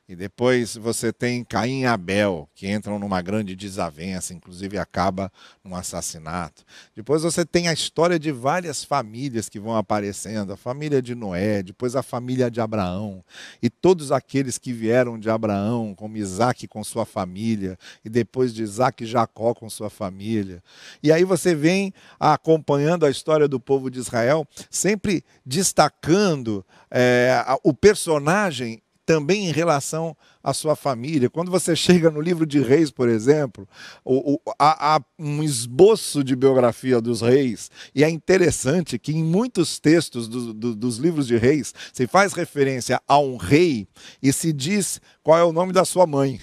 E 0.07 0.17
depois 0.17 0.75
você 0.75 1.13
tem 1.13 1.45
Caim 1.45 1.81
e 1.81 1.86
Abel, 1.86 2.50
que 2.53 2.69
entram 2.69 3.00
numa 3.00 3.22
grande 3.22 3.55
desavença, 3.55 4.33
inclusive 4.33 4.77
acaba 4.77 5.31
num 5.63 5.74
assassinato. 5.74 6.65
Depois 6.93 7.24
você 7.24 7.45
tem 7.45 7.69
a 7.69 7.74
história 7.74 8.19
de 8.19 8.29
várias 8.29 8.83
famílias 8.83 9.48
que 9.48 9.57
vão 9.57 9.77
aparecendo, 9.77 10.51
a 10.51 10.57
família 10.57 11.01
de 11.01 11.15
Noé, 11.15 11.63
depois 11.63 11.95
a 11.95 12.03
família 12.03 12.51
de 12.51 12.60
Abraão, 12.60 13.24
e 13.62 13.69
todos 13.69 14.12
aqueles 14.12 14.57
que 14.57 14.74
vieram 14.74 15.17
de 15.17 15.29
Abraão, 15.29 15.95
como 15.95 16.17
Isaac 16.17 16.67
com 16.67 16.83
sua 16.83 17.05
família, 17.05 17.77
e 18.03 18.10
depois 18.10 18.53
de 18.53 18.62
Isaac 18.62 19.05
Jacó 19.05 19.53
com 19.53 19.69
sua 19.69 19.89
família. 19.89 20.62
E 21.01 21.13
aí 21.13 21.24
você 21.24 21.55
vem 21.55 21.93
acompanhando 22.19 23.05
a 23.05 23.10
história 23.10 23.48
do 23.48 23.57
povo 23.57 23.89
de 23.89 24.00
Israel, 24.00 24.45
sempre 24.69 25.24
destacando 25.45 26.65
é, 26.91 27.41
o 27.63 27.74
personagem 27.74 28.83
também 29.05 29.48
em 29.48 29.51
relação 29.51 30.15
à 30.43 30.53
sua 30.53 30.75
família. 30.75 31.29
Quando 31.29 31.51
você 31.51 31.75
chega 31.77 32.10
no 32.10 32.22
livro 32.22 32.45
de 32.45 32.60
Reis, 32.60 32.91
por 32.91 33.10
exemplo, 33.10 33.67
o, 34.03 34.33
o, 34.33 34.39
há, 34.57 34.95
há, 34.95 35.01
um 35.19 35.43
esboço 35.43 36.24
de 36.24 36.36
biografia 36.36 37.00
dos 37.01 37.22
reis, 37.22 37.69
e 37.93 38.03
é 38.03 38.10
interessante 38.10 38.98
que 39.00 39.13
em 39.13 39.24
muitos 39.24 39.79
textos 39.79 40.27
do, 40.27 40.53
do, 40.53 40.75
dos 40.75 40.98
livros 40.98 41.27
de 41.27 41.38
Reis 41.38 41.74
se 41.91 42.07
faz 42.07 42.33
referência 42.33 43.01
a 43.07 43.17
um 43.19 43.38
rei 43.38 43.88
e 44.22 44.31
se 44.33 44.51
diz 44.51 45.00
qual 45.22 45.38
é 45.38 45.43
o 45.43 45.53
nome 45.53 45.74
da 45.74 45.86
sua 45.86 46.05
mãe. 46.05 46.39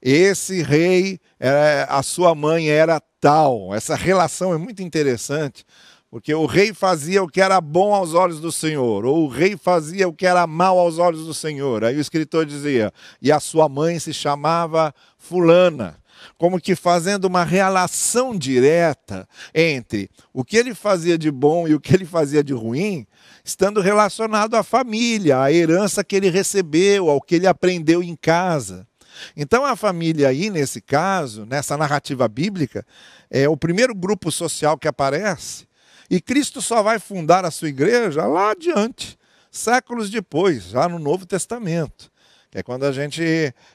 Esse 0.00 0.62
rei, 0.62 1.20
é, 1.38 1.86
a 1.88 2.02
sua 2.02 2.34
mãe 2.34 2.68
era 2.68 3.00
tal. 3.20 3.72
Essa 3.72 3.94
relação 3.94 4.52
é 4.52 4.58
muito 4.58 4.82
interessante 4.82 5.64
porque 6.12 6.34
o 6.34 6.44
rei 6.44 6.74
fazia 6.74 7.22
o 7.22 7.26
que 7.26 7.40
era 7.40 7.58
bom 7.58 7.94
aos 7.94 8.12
olhos 8.12 8.38
do 8.38 8.52
Senhor, 8.52 9.06
ou 9.06 9.24
o 9.24 9.28
rei 9.28 9.56
fazia 9.56 10.06
o 10.06 10.12
que 10.12 10.26
era 10.26 10.46
mal 10.46 10.78
aos 10.78 10.98
olhos 10.98 11.24
do 11.24 11.32
Senhor. 11.32 11.82
Aí 11.82 11.96
o 11.96 12.00
escritor 12.02 12.44
dizia: 12.44 12.92
e 13.22 13.32
a 13.32 13.40
sua 13.40 13.66
mãe 13.66 13.98
se 13.98 14.12
chamava 14.12 14.94
Fulana. 15.16 15.96
Como 16.36 16.60
que 16.60 16.76
fazendo 16.76 17.24
uma 17.24 17.44
relação 17.44 18.36
direta 18.36 19.26
entre 19.54 20.10
o 20.34 20.44
que 20.44 20.58
ele 20.58 20.74
fazia 20.74 21.16
de 21.16 21.30
bom 21.30 21.66
e 21.66 21.74
o 21.74 21.80
que 21.80 21.94
ele 21.94 22.04
fazia 22.04 22.44
de 22.44 22.52
ruim, 22.52 23.06
estando 23.42 23.80
relacionado 23.80 24.54
à 24.54 24.62
família, 24.62 25.40
à 25.40 25.50
herança 25.50 26.04
que 26.04 26.14
ele 26.14 26.28
recebeu, 26.28 27.08
ao 27.08 27.22
que 27.22 27.36
ele 27.36 27.46
aprendeu 27.46 28.02
em 28.02 28.14
casa. 28.14 28.86
Então 29.34 29.64
a 29.64 29.74
família 29.74 30.28
aí, 30.28 30.50
nesse 30.50 30.82
caso, 30.82 31.46
nessa 31.46 31.74
narrativa 31.74 32.28
bíblica, 32.28 32.84
é 33.30 33.48
o 33.48 33.56
primeiro 33.56 33.94
grupo 33.94 34.30
social 34.30 34.76
que 34.76 34.86
aparece 34.86 35.71
e 36.12 36.20
Cristo 36.20 36.60
só 36.60 36.82
vai 36.82 36.98
fundar 36.98 37.42
a 37.46 37.50
sua 37.50 37.70
igreja 37.70 38.26
lá 38.26 38.50
adiante, 38.50 39.18
séculos 39.50 40.10
depois, 40.10 40.64
já 40.64 40.86
no 40.86 40.98
Novo 40.98 41.24
Testamento. 41.24 42.12
Que 42.50 42.58
é 42.58 42.62
quando 42.62 42.84
a 42.84 42.92
gente 42.92 43.22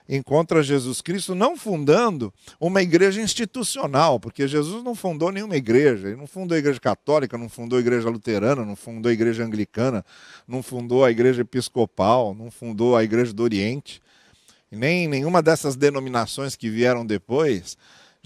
encontra 0.07 0.61
Jesus 0.61 1.01
Cristo 1.01 1.33
não 1.33 1.57
fundando 1.57 2.31
uma 2.59 2.79
igreja 2.83 3.19
institucional, 3.19 4.19
porque 4.19 4.47
Jesus 4.47 4.83
não 4.83 4.93
fundou 4.93 5.31
nenhuma 5.31 5.55
igreja. 5.55 6.09
Ele 6.09 6.15
não 6.15 6.27
fundou 6.27 6.55
a 6.55 6.59
igreja 6.59 6.79
católica, 6.79 7.39
não 7.39 7.49
fundou 7.49 7.77
a 7.77 7.79
igreja 7.79 8.07
luterana, 8.07 8.63
não 8.63 8.75
fundou 8.75 9.09
a 9.09 9.13
igreja 9.13 9.43
anglicana, 9.43 10.05
não 10.47 10.61
fundou 10.61 11.03
a 11.03 11.09
igreja 11.09 11.41
episcopal, 11.41 12.35
não 12.35 12.51
fundou 12.51 12.95
a 12.95 13.03
igreja 13.03 13.33
do 13.33 13.41
Oriente. 13.41 13.99
Nem 14.69 15.07
nenhuma 15.07 15.41
dessas 15.41 15.75
denominações 15.75 16.55
que 16.55 16.69
vieram 16.69 17.03
depois. 17.03 17.75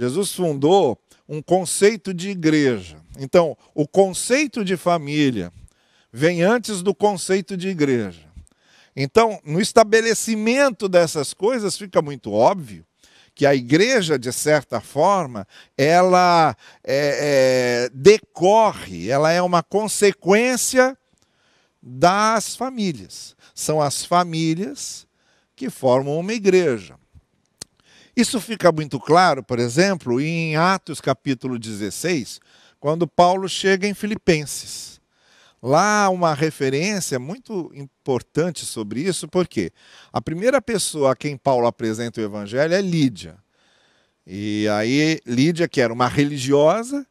Jesus 0.01 0.33
fundou 0.33 0.99
um 1.29 1.43
conceito 1.43 2.11
de 2.11 2.31
igreja. 2.31 2.97
Então, 3.19 3.55
o 3.75 3.87
conceito 3.87 4.65
de 4.65 4.75
família 4.75 5.53
vem 6.11 6.41
antes 6.41 6.81
do 6.81 6.95
conceito 6.95 7.55
de 7.55 7.67
igreja. 7.67 8.27
Então, 8.95 9.39
no 9.45 9.61
estabelecimento 9.61 10.89
dessas 10.89 11.35
coisas, 11.35 11.77
fica 11.77 12.01
muito 12.01 12.33
óbvio 12.33 12.83
que 13.35 13.45
a 13.45 13.53
igreja, 13.53 14.17
de 14.17 14.33
certa 14.33 14.81
forma, 14.81 15.47
ela 15.77 16.57
é, 16.83 17.85
é, 17.85 17.89
decorre, 17.93 19.07
ela 19.07 19.31
é 19.31 19.39
uma 19.39 19.61
consequência 19.61 20.97
das 21.79 22.55
famílias. 22.55 23.35
São 23.53 23.79
as 23.79 24.03
famílias 24.03 25.05
que 25.55 25.69
formam 25.69 26.17
uma 26.17 26.33
igreja. 26.33 26.99
Isso 28.21 28.39
fica 28.39 28.71
muito 28.71 28.99
claro, 28.99 29.41
por 29.41 29.57
exemplo, 29.57 30.21
em 30.21 30.55
Atos 30.55 31.01
capítulo 31.01 31.57
16, 31.57 32.39
quando 32.79 33.07
Paulo 33.07 33.49
chega 33.49 33.87
em 33.87 33.95
Filipenses. 33.95 35.01
Lá 35.59 36.07
uma 36.07 36.35
referência 36.35 37.17
muito 37.17 37.71
importante 37.73 38.63
sobre 38.63 39.01
isso, 39.01 39.27
porque 39.27 39.71
a 40.13 40.21
primeira 40.21 40.61
pessoa 40.61 41.13
a 41.13 41.15
quem 41.15 41.35
Paulo 41.35 41.65
apresenta 41.65 42.21
o 42.21 42.23
evangelho 42.23 42.75
é 42.75 42.79
Lídia. 42.79 43.39
E 44.23 44.67
aí 44.69 45.19
Lídia, 45.25 45.67
que 45.67 45.81
era 45.81 45.91
uma 45.91 46.07
religiosa, 46.07 47.03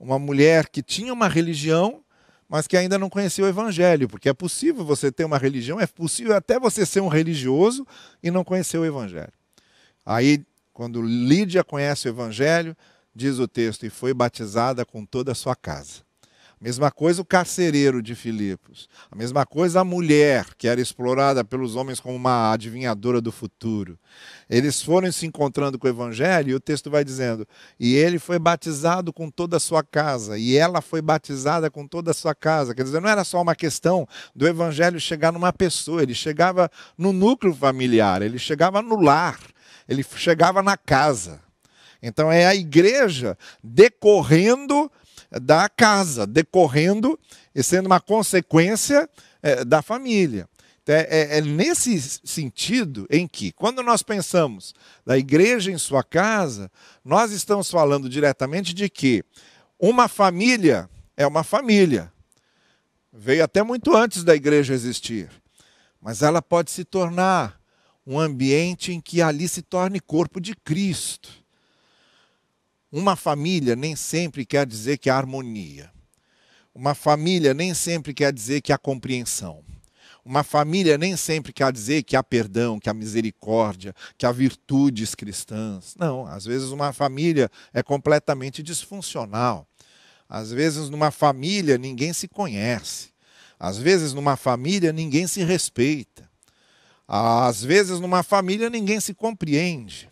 uma 0.00 0.18
mulher 0.18 0.70
que 0.70 0.82
tinha 0.82 1.12
uma 1.12 1.28
religião, 1.28 2.02
mas 2.48 2.66
que 2.66 2.78
ainda 2.78 2.98
não 2.98 3.10
conhecia 3.10 3.44
o 3.44 3.48
evangelho, 3.48 4.08
porque 4.08 4.30
é 4.30 4.34
possível 4.34 4.82
você 4.82 5.12
ter 5.12 5.26
uma 5.26 5.36
religião, 5.36 5.78
é 5.78 5.86
possível 5.86 6.34
até 6.34 6.58
você 6.58 6.86
ser 6.86 7.02
um 7.02 7.08
religioso 7.08 7.86
e 8.22 8.30
não 8.30 8.42
conhecer 8.42 8.78
o 8.78 8.86
evangelho. 8.86 9.32
Aí, 10.06 10.44
quando 10.74 11.00
Lídia 11.00 11.62
conhece 11.62 12.08
o 12.08 12.10
evangelho, 12.10 12.76
diz 13.14 13.38
o 13.38 13.46
texto, 13.46 13.86
e 13.86 13.90
foi 13.90 14.12
batizada 14.12 14.84
com 14.84 15.06
toda 15.06 15.30
a 15.30 15.34
sua 15.34 15.54
casa. 15.54 16.02
A 16.60 16.64
mesma 16.64 16.90
coisa 16.90 17.20
o 17.20 17.24
carcereiro 17.24 18.02
de 18.02 18.14
Filipos. 18.14 18.88
A 19.10 19.14
mesma 19.14 19.44
coisa 19.44 19.80
a 19.80 19.84
mulher, 19.84 20.46
que 20.56 20.66
era 20.66 20.80
explorada 20.80 21.44
pelos 21.44 21.76
homens 21.76 22.00
como 22.00 22.16
uma 22.16 22.52
adivinhadora 22.52 23.20
do 23.20 23.30
futuro. 23.30 23.98
Eles 24.48 24.80
foram 24.80 25.12
se 25.12 25.26
encontrando 25.26 25.78
com 25.78 25.86
o 25.86 25.90
evangelho 25.90 26.50
e 26.50 26.54
o 26.54 26.60
texto 26.60 26.90
vai 26.90 27.04
dizendo: 27.04 27.46
"E 27.78 27.94
ele 27.94 28.18
foi 28.18 28.38
batizado 28.38 29.12
com 29.12 29.30
toda 29.30 29.58
a 29.58 29.60
sua 29.60 29.82
casa, 29.82 30.38
e 30.38 30.56
ela 30.56 30.80
foi 30.80 31.02
batizada 31.02 31.70
com 31.70 31.86
toda 31.86 32.12
a 32.12 32.14
sua 32.14 32.34
casa". 32.34 32.74
Quer 32.74 32.84
dizer, 32.84 33.00
não 33.00 33.10
era 33.10 33.24
só 33.24 33.42
uma 33.42 33.54
questão 33.54 34.08
do 34.34 34.46
evangelho 34.46 34.98
chegar 34.98 35.32
numa 35.32 35.52
pessoa, 35.52 36.02
ele 36.02 36.14
chegava 36.14 36.70
no 36.96 37.12
núcleo 37.12 37.54
familiar, 37.54 38.22
ele 38.22 38.38
chegava 38.38 38.80
no 38.80 39.00
lar 39.00 39.38
ele 39.88 40.04
chegava 40.16 40.62
na 40.62 40.76
casa. 40.76 41.40
Então 42.02 42.30
é 42.30 42.46
a 42.46 42.54
igreja 42.54 43.36
decorrendo 43.62 44.90
da 45.30 45.68
casa, 45.68 46.26
decorrendo 46.26 47.18
e 47.54 47.62
sendo 47.62 47.86
uma 47.86 48.00
consequência 48.00 49.08
é, 49.42 49.64
da 49.64 49.82
família. 49.82 50.48
Então, 50.82 50.94
é, 50.94 51.38
é, 51.38 51.40
nesse 51.40 51.98
sentido 52.24 53.06
em 53.10 53.26
que, 53.26 53.52
quando 53.52 53.82
nós 53.82 54.02
pensamos 54.02 54.74
da 55.04 55.16
igreja 55.16 55.72
em 55.72 55.78
sua 55.78 56.04
casa, 56.04 56.70
nós 57.02 57.32
estamos 57.32 57.70
falando 57.70 58.06
diretamente 58.06 58.74
de 58.74 58.90
que 58.90 59.24
uma 59.80 60.08
família 60.08 60.88
é 61.16 61.26
uma 61.26 61.42
família. 61.42 62.12
Veio 63.10 63.42
até 63.42 63.62
muito 63.62 63.96
antes 63.96 64.22
da 64.24 64.34
igreja 64.34 64.74
existir. 64.74 65.30
Mas 66.02 66.20
ela 66.20 66.42
pode 66.42 66.70
se 66.70 66.84
tornar 66.84 67.58
um 68.06 68.18
ambiente 68.18 68.92
em 68.92 69.00
que 69.00 69.22
ali 69.22 69.48
se 69.48 69.62
torne 69.62 70.00
corpo 70.00 70.40
de 70.40 70.54
Cristo. 70.54 71.30
Uma 72.92 73.16
família 73.16 73.74
nem 73.74 73.96
sempre 73.96 74.44
quer 74.44 74.66
dizer 74.66 74.98
que 74.98 75.10
há 75.10 75.16
harmonia. 75.16 75.90
Uma 76.74 76.94
família 76.94 77.54
nem 77.54 77.72
sempre 77.72 78.12
quer 78.12 78.32
dizer 78.32 78.60
que 78.60 78.72
há 78.72 78.78
compreensão. 78.78 79.64
Uma 80.24 80.42
família 80.42 80.96
nem 80.96 81.16
sempre 81.16 81.52
quer 81.52 81.70
dizer 81.70 82.02
que 82.02 82.16
há 82.16 82.22
perdão, 82.22 82.80
que 82.80 82.88
há 82.88 82.94
misericórdia, 82.94 83.94
que 84.16 84.24
há 84.24 84.32
virtudes 84.32 85.14
cristãs. 85.14 85.94
Não, 85.98 86.26
às 86.26 86.44
vezes 86.44 86.70
uma 86.70 86.92
família 86.92 87.50
é 87.72 87.82
completamente 87.82 88.62
disfuncional. 88.62 89.66
Às 90.28 90.50
vezes 90.50 90.88
numa 90.88 91.10
família 91.10 91.76
ninguém 91.76 92.12
se 92.12 92.26
conhece. 92.26 93.10
Às 93.58 93.76
vezes 93.76 94.14
numa 94.14 94.36
família 94.36 94.92
ninguém 94.92 95.26
se 95.26 95.44
respeita. 95.44 96.28
Às 97.06 97.62
vezes, 97.62 98.00
numa 98.00 98.22
família, 98.22 98.70
ninguém 98.70 98.98
se 99.00 99.12
compreende. 99.12 100.08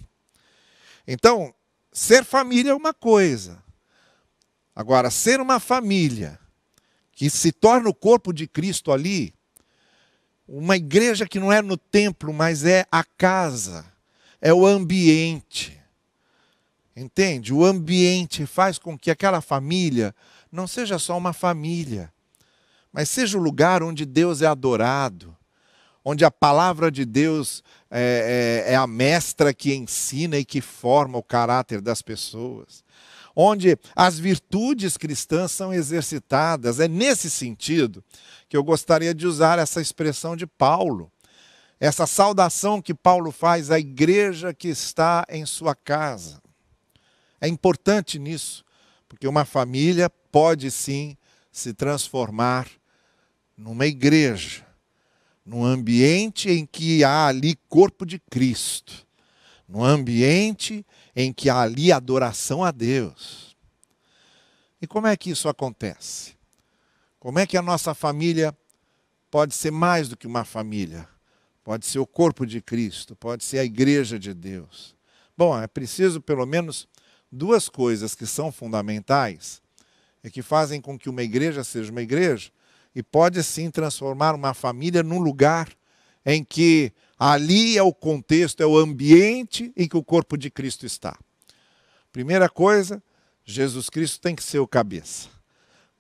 Então, 1.07 1.55
ser 1.93 2.25
família 2.25 2.73
é 2.73 2.75
uma 2.75 2.93
coisa. 2.93 3.63
Agora, 4.75 5.11
ser 5.11 5.41
uma 5.41 5.59
família 5.59 6.39
que 7.13 7.29
se 7.29 7.53
torna 7.53 7.89
o 7.89 7.95
corpo 7.95 8.33
de 8.33 8.47
Cristo 8.47 8.93
ali, 8.93 9.35
uma 10.47 10.77
igreja 10.77 11.27
que 11.27 11.39
não 11.39 11.53
é 11.53 11.63
no 11.63 11.77
templo, 11.77 12.33
mas 12.33 12.65
é 12.65 12.87
a 12.91 13.05
casa, 13.05 13.85
é 14.41 14.53
o 14.53 14.67
ambiente. 14.67 15.81
Entende? 16.95 17.55
O 17.55 17.65
ambiente 17.65 18.45
faz 18.45 18.79
com 18.79 18.99
que 18.99 19.11
aquela 19.11 19.41
família 19.41 20.15
não 20.51 20.67
seja 20.67 20.99
só 20.99 21.17
uma 21.17 21.33
família, 21.33 22.13
mas 22.93 23.09
seja 23.09 23.39
o 23.39 23.43
lugar 23.43 23.83
onde 23.83 24.05
Deus 24.05 24.43
é 24.43 24.47
adorado, 24.47 25.35
onde 26.05 26.25
a 26.25 26.31
palavra 26.31 26.91
de 26.91 27.05
Deus 27.05 27.63
é, 27.91 28.65
é, 28.67 28.73
é, 28.73 28.77
a 28.77 28.87
mestra 28.87 29.55
que 29.55 29.75
ensina 29.75 30.37
e 30.37 30.45
que 30.45 30.61
forma 30.61 31.19
o 31.19 31.23
caráter 31.23 31.81
das 31.81 32.03
pessoas, 32.03 32.83
onde 33.35 33.79
as 33.95 34.19
virtudes 34.19 34.97
cristãs 34.97 35.53
são 35.53 35.73
exercitadas. 35.73 36.81
É 36.81 36.89
nesse 36.89 37.31
sentido 37.31 38.03
que 38.49 38.57
eu 38.57 38.65
gostaria 38.65 39.15
de 39.15 39.27
usar 39.27 39.59
essa 39.59 39.81
expressão 39.81 40.37
de 40.37 40.47
Paulo. 40.47 41.11
essa 41.81 42.07
saudação 42.07 42.81
que 42.81 42.95
Paulo 42.95 43.33
faz 43.33 43.69
à 43.69 43.77
igreja 43.77 44.55
que 44.55 44.69
está 44.69 45.27
em 45.29 45.45
sua 45.45 45.75
casa. 45.75 46.41
É 47.41 47.49
importante 47.49 48.21
nisso, 48.21 48.65
porque 49.09 49.27
uma 49.27 49.45
família 49.45 50.09
pode 50.09 50.71
sim 50.71 51.17
se 51.51 51.75
transformar 51.75 52.69
numa 53.57 53.85
igreja, 53.85 54.65
num 55.45 55.65
ambiente 55.65 56.51
em 56.51 56.65
que 56.65 57.03
há 57.03 57.27
ali 57.27 57.57
corpo 57.69 58.07
de 58.07 58.19
Cristo, 58.19 59.07
num 59.69 59.85
ambiente 59.85 60.87
em 61.15 61.33
que 61.33 61.51
há 61.51 61.61
ali 61.61 61.91
adoração 61.91 62.63
a 62.63 62.71
Deus. 62.71 63.57
E 64.81 64.87
como 64.87 65.07
é 65.07 65.17
que 65.17 65.31
isso 65.31 65.49
acontece? 65.49 66.35
Como 67.19 67.39
é 67.39 67.47
que 67.47 67.57
a 67.57 67.63
nossa 67.63 67.95
família 67.95 68.57
pode 69.31 69.55
ser 69.55 69.71
mais 69.71 70.09
do 70.09 70.17
que 70.17 70.27
uma 70.27 70.45
família? 70.45 71.09
Pode 71.65 71.87
ser 71.87 72.01
o 72.01 72.07
corpo 72.07 72.45
de 72.45 72.61
Cristo, 72.61 73.15
pode 73.15 73.45
ser 73.45 73.59
a 73.59 73.65
igreja 73.65 74.19
de 74.19 74.35
Deus. 74.35 74.97
Bom, 75.37 75.61
é 75.61 75.67
preciso 75.67 76.21
pelo 76.21 76.45
menos 76.45 76.89
duas 77.31 77.69
coisas 77.69 78.15
que 78.15 78.27
são 78.27 78.51
fundamentais 78.51 79.63
e 80.23 80.31
que 80.31 80.43
fazem 80.43 80.81
com 80.81 80.99
que 80.99 81.09
uma 81.09 81.23
igreja 81.23 81.63
seja 81.65 81.91
uma 81.91 82.03
igreja 82.03 82.51
e 82.95 83.03
pode 83.03 83.43
sim 83.43 83.71
transformar 83.71 84.35
uma 84.35 84.55
família 84.55 85.03
num 85.03 85.19
lugar 85.19 85.69
em 86.25 86.45
que 86.45 86.93
ali 87.19 87.77
é 87.77 87.83
o 87.83 87.93
contexto, 87.93 88.63
é 88.63 88.67
o 88.67 88.77
ambiente 88.77 89.73
em 89.77 89.89
que 89.89 89.97
o 89.97 90.05
corpo 90.05 90.37
de 90.37 90.51
Cristo 90.51 90.87
está. 90.87 91.19
Primeira 92.13 92.49
coisa, 92.49 93.03
Jesus 93.45 93.89
Cristo 93.89 94.21
tem 94.21 94.35
que 94.35 94.43
ser 94.43 94.59
o 94.59 94.69
cabeça. 94.69 95.29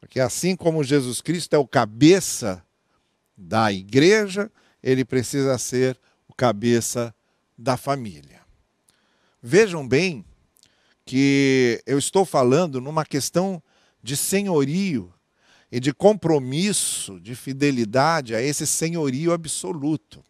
Porque 0.00 0.20
assim 0.20 0.54
como 0.56 0.84
Jesus 0.84 1.20
Cristo 1.20 1.54
é 1.54 1.58
o 1.58 1.66
cabeça 1.66 2.64
da 3.37 3.72
igreja, 3.72 4.50
ele 4.82 5.04
precisa 5.04 5.56
ser 5.58 5.99
o 6.28 6.34
cabeça 6.34 7.14
da 7.56 7.76
família. 7.76 8.40
Vejam 9.40 9.87
bem 9.87 10.25
que 11.04 11.82
eu 11.87 11.99
estou 11.99 12.25
falando 12.25 12.80
numa 12.80 13.04
questão 13.04 13.62
de 14.02 14.16
senhorio 14.16 15.12
e 15.73 15.81
de 15.81 15.91
compromisso, 15.95 17.19
de 17.19 17.35
fidelidade 17.35 18.35
a 18.35 18.43
esse 18.43 18.67
senhorio 18.67 19.33
absoluto. 19.33 20.23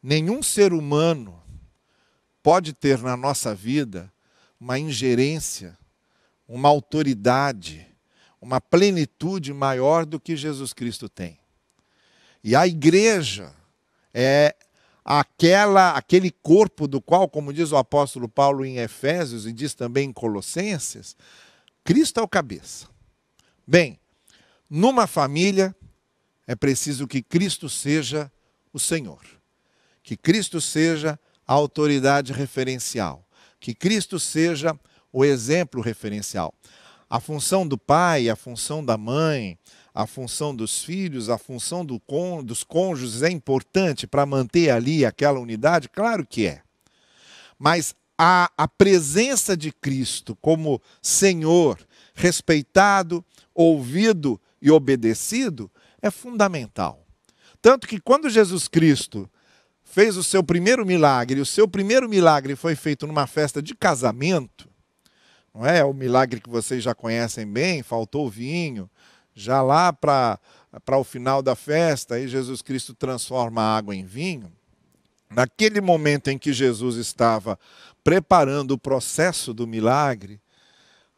Nenhum 0.00 0.44
ser 0.44 0.72
humano 0.72 1.42
pode 2.40 2.72
ter 2.72 3.00
na 3.00 3.16
nossa 3.16 3.52
vida 3.52 4.12
uma 4.60 4.78
ingerência, 4.78 5.76
uma 6.46 6.68
autoridade, 6.68 7.84
uma 8.40 8.60
plenitude 8.60 9.52
maior 9.52 10.06
do 10.06 10.20
que 10.20 10.36
Jesus 10.36 10.72
Cristo 10.72 11.08
tem. 11.08 11.40
E 12.44 12.54
a 12.54 12.64
igreja 12.64 13.52
é 14.14 14.54
aquela 15.04 15.96
aquele 15.96 16.30
corpo 16.30 16.86
do 16.86 17.00
qual, 17.00 17.28
como 17.28 17.52
diz 17.52 17.72
o 17.72 17.76
apóstolo 17.76 18.28
Paulo 18.28 18.64
em 18.64 18.76
Efésios 18.76 19.46
e 19.46 19.52
diz 19.52 19.74
também 19.74 20.10
em 20.10 20.12
Colossenses, 20.12 21.16
Cristo 21.82 22.20
é 22.20 22.22
o 22.22 22.28
cabeça. 22.28 22.86
Bem, 23.66 23.98
numa 24.68 25.06
família 25.06 25.74
é 26.46 26.54
preciso 26.54 27.06
que 27.06 27.22
Cristo 27.22 27.68
seja 27.68 28.30
o 28.72 28.78
Senhor. 28.78 29.20
Que 30.02 30.16
Cristo 30.16 30.60
seja 30.60 31.18
a 31.46 31.52
autoridade 31.52 32.32
referencial, 32.32 33.26
que 33.60 33.74
Cristo 33.74 34.18
seja 34.18 34.78
o 35.12 35.24
exemplo 35.24 35.80
referencial. 35.80 36.54
A 37.08 37.20
função 37.20 37.66
do 37.66 37.78
pai, 37.78 38.28
a 38.28 38.36
função 38.36 38.84
da 38.84 38.98
mãe, 38.98 39.58
a 39.94 40.06
função 40.06 40.54
dos 40.54 40.84
filhos, 40.84 41.28
a 41.28 41.38
função 41.38 41.84
do 41.84 42.00
dos 42.42 42.62
cônjuges 42.62 43.22
é 43.22 43.30
importante 43.30 44.06
para 44.06 44.24
manter 44.24 44.70
ali 44.70 45.04
aquela 45.04 45.40
unidade? 45.40 45.88
Claro 45.88 46.26
que 46.26 46.46
é. 46.46 46.62
Mas 47.58 47.94
a, 48.16 48.50
a 48.56 48.68
presença 48.68 49.56
de 49.56 49.72
Cristo 49.72 50.36
como 50.40 50.80
Senhor, 51.02 51.78
respeitado, 52.14 53.24
ouvido 53.54 54.40
e 54.60 54.70
obedecido, 54.70 55.70
é 56.00 56.10
fundamental. 56.10 57.04
Tanto 57.60 57.86
que 57.86 58.00
quando 58.00 58.30
Jesus 58.30 58.68
Cristo 58.68 59.28
fez 59.82 60.16
o 60.16 60.22
seu 60.22 60.42
primeiro 60.42 60.84
milagre, 60.84 61.40
o 61.40 61.46
seu 61.46 61.66
primeiro 61.66 62.08
milagre 62.08 62.54
foi 62.54 62.74
feito 62.74 63.06
numa 63.06 63.26
festa 63.26 63.62
de 63.62 63.74
casamento, 63.74 64.68
não 65.54 65.66
é? 65.66 65.84
O 65.84 65.92
milagre 65.92 66.40
que 66.40 66.50
vocês 66.50 66.84
já 66.84 66.94
conhecem 66.94 67.46
bem, 67.46 67.82
faltou 67.82 68.28
vinho, 68.28 68.88
já 69.34 69.62
lá 69.62 69.92
para 69.92 70.38
o 70.96 71.04
final 71.04 71.42
da 71.42 71.56
festa, 71.56 72.16
aí 72.16 72.28
Jesus 72.28 72.60
Cristo 72.60 72.94
transforma 72.94 73.62
a 73.62 73.76
água 73.76 73.94
em 73.96 74.04
vinho. 74.04 74.52
Naquele 75.30 75.80
momento 75.80 76.28
em 76.28 76.38
que 76.38 76.52
Jesus 76.52 76.96
estava 76.96 77.58
preparando 78.04 78.72
o 78.72 78.78
processo 78.78 79.52
do 79.52 79.66
milagre, 79.66 80.40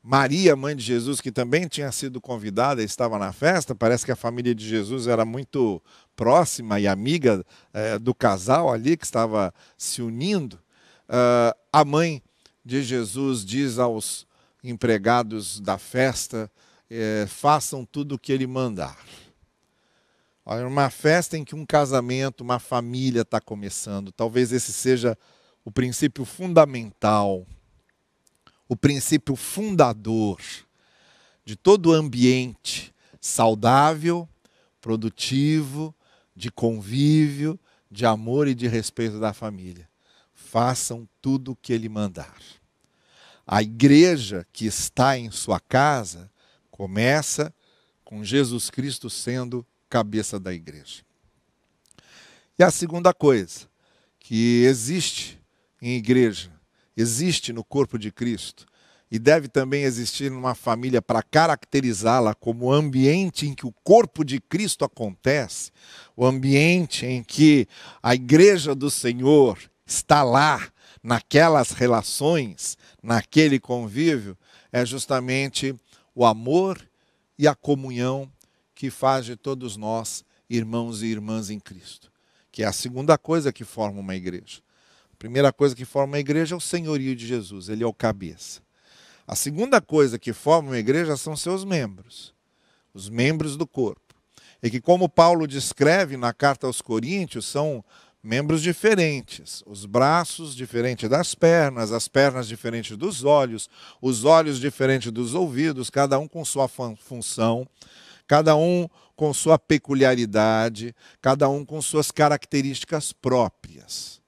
Maria, 0.02 0.56
mãe 0.56 0.74
de 0.74 0.82
Jesus, 0.82 1.20
que 1.20 1.30
também 1.30 1.68
tinha 1.68 1.92
sido 1.92 2.20
convidada, 2.20 2.82
estava 2.82 3.18
na 3.18 3.32
festa. 3.32 3.74
Parece 3.74 4.04
que 4.04 4.12
a 4.12 4.16
família 4.16 4.54
de 4.54 4.66
Jesus 4.66 5.06
era 5.06 5.24
muito 5.24 5.82
próxima 6.16 6.80
e 6.80 6.88
amiga 6.88 7.44
é, 7.72 7.98
do 7.98 8.14
casal 8.14 8.72
ali 8.72 8.96
que 8.96 9.04
estava 9.04 9.52
se 9.76 10.00
unindo. 10.00 10.58
Uh, 11.08 11.52
a 11.72 11.84
mãe 11.84 12.22
de 12.64 12.82
Jesus 12.82 13.44
diz 13.44 13.78
aos 13.78 14.26
empregados 14.64 15.60
da 15.60 15.76
festa: 15.76 16.50
é, 16.88 17.26
façam 17.28 17.84
tudo 17.84 18.14
o 18.14 18.18
que 18.18 18.32
ele 18.32 18.46
mandar. 18.46 18.98
Olha, 20.44 20.66
uma 20.66 20.88
festa 20.88 21.36
em 21.36 21.44
que 21.44 21.54
um 21.54 21.66
casamento, 21.66 22.40
uma 22.40 22.58
família 22.58 23.20
está 23.22 23.40
começando, 23.40 24.10
talvez 24.10 24.52
esse 24.52 24.72
seja 24.72 25.16
o 25.64 25.70
princípio 25.70 26.24
fundamental, 26.24 27.46
o 28.70 28.76
princípio 28.76 29.34
fundador 29.34 30.40
de 31.44 31.56
todo 31.56 31.90
o 31.90 31.92
ambiente 31.92 32.94
saudável, 33.20 34.26
produtivo, 34.80 35.94
de 36.34 36.50
convívio, 36.50 37.58
de 37.90 38.06
amor 38.06 38.46
e 38.46 38.54
de 38.54 38.68
respeito 38.68 39.18
da 39.18 39.34
família. 39.34 39.90
Façam 40.32 41.06
tudo 41.20 41.52
o 41.52 41.56
que 41.56 41.72
ele 41.72 41.88
mandar. 41.88 42.38
A 43.46 43.60
igreja 43.60 44.46
que 44.52 44.64
está 44.64 45.18
em 45.18 45.30
sua 45.30 45.58
casa 45.60 46.30
Começa 46.80 47.54
com 48.02 48.24
Jesus 48.24 48.70
Cristo 48.70 49.10
sendo 49.10 49.66
cabeça 49.86 50.40
da 50.40 50.50
igreja. 50.50 51.02
E 52.58 52.62
a 52.62 52.70
segunda 52.70 53.12
coisa 53.12 53.68
que 54.18 54.64
existe 54.64 55.38
em 55.82 55.96
igreja, 55.96 56.50
existe 57.00 57.52
no 57.52 57.64
corpo 57.64 57.98
de 57.98 58.10
Cristo, 58.12 58.66
e 59.10 59.18
deve 59.18 59.48
também 59.48 59.82
existir 59.82 60.30
numa 60.30 60.54
família 60.54 61.02
para 61.02 61.22
caracterizá-la 61.22 62.34
como 62.34 62.72
ambiente 62.72 63.46
em 63.46 63.54
que 63.54 63.66
o 63.66 63.74
corpo 63.82 64.24
de 64.24 64.40
Cristo 64.40 64.84
acontece, 64.84 65.72
o 66.16 66.24
ambiente 66.24 67.04
em 67.04 67.22
que 67.22 67.66
a 68.00 68.14
igreja 68.14 68.74
do 68.74 68.88
Senhor 68.88 69.58
está 69.84 70.22
lá, 70.22 70.70
naquelas 71.02 71.70
relações, 71.70 72.76
naquele 73.02 73.58
convívio, 73.58 74.36
é 74.70 74.84
justamente 74.84 75.74
o 76.14 76.24
amor 76.24 76.80
e 77.38 77.48
a 77.48 77.54
comunhão 77.54 78.30
que 78.74 78.90
faz 78.90 79.24
de 79.24 79.34
todos 79.34 79.76
nós 79.76 80.24
irmãos 80.48 81.02
e 81.02 81.06
irmãs 81.06 81.48
em 81.50 81.58
Cristo, 81.58 82.12
que 82.52 82.62
é 82.62 82.66
a 82.66 82.72
segunda 82.72 83.16
coisa 83.16 83.52
que 83.52 83.64
forma 83.64 84.00
uma 84.00 84.14
igreja. 84.14 84.60
A 85.20 85.28
primeira 85.28 85.52
coisa 85.52 85.76
que 85.76 85.84
forma 85.84 86.14
uma 86.14 86.18
igreja 86.18 86.54
é 86.54 86.56
o 86.56 86.60
senhorio 86.60 87.14
de 87.14 87.26
Jesus, 87.26 87.68
ele 87.68 87.84
é 87.84 87.86
o 87.86 87.92
cabeça. 87.92 88.62
A 89.26 89.36
segunda 89.36 89.78
coisa 89.78 90.18
que 90.18 90.32
forma 90.32 90.70
uma 90.70 90.78
igreja 90.78 91.14
são 91.14 91.36
seus 91.36 91.62
membros, 91.62 92.32
os 92.94 93.10
membros 93.10 93.54
do 93.54 93.66
corpo. 93.66 94.14
E 94.62 94.70
que, 94.70 94.80
como 94.80 95.10
Paulo 95.10 95.46
descreve 95.46 96.16
na 96.16 96.32
carta 96.32 96.66
aos 96.66 96.80
Coríntios, 96.80 97.44
são 97.44 97.84
membros 98.22 98.62
diferentes, 98.62 99.62
os 99.66 99.84
braços 99.84 100.56
diferentes 100.56 101.06
das 101.06 101.34
pernas, 101.34 101.92
as 101.92 102.08
pernas 102.08 102.48
diferentes 102.48 102.96
dos 102.96 103.22
olhos, 103.22 103.68
os 104.00 104.24
olhos 104.24 104.58
diferentes 104.58 105.12
dos 105.12 105.34
ouvidos, 105.34 105.90
cada 105.90 106.18
um 106.18 106.26
com 106.26 106.42
sua 106.46 106.66
função, 106.66 107.68
cada 108.26 108.56
um 108.56 108.88
com 109.14 109.34
sua 109.34 109.58
peculiaridade, 109.58 110.96
cada 111.20 111.46
um 111.46 111.62
com 111.62 111.82
suas 111.82 112.10
características 112.10 113.12
próprias. 113.12 114.19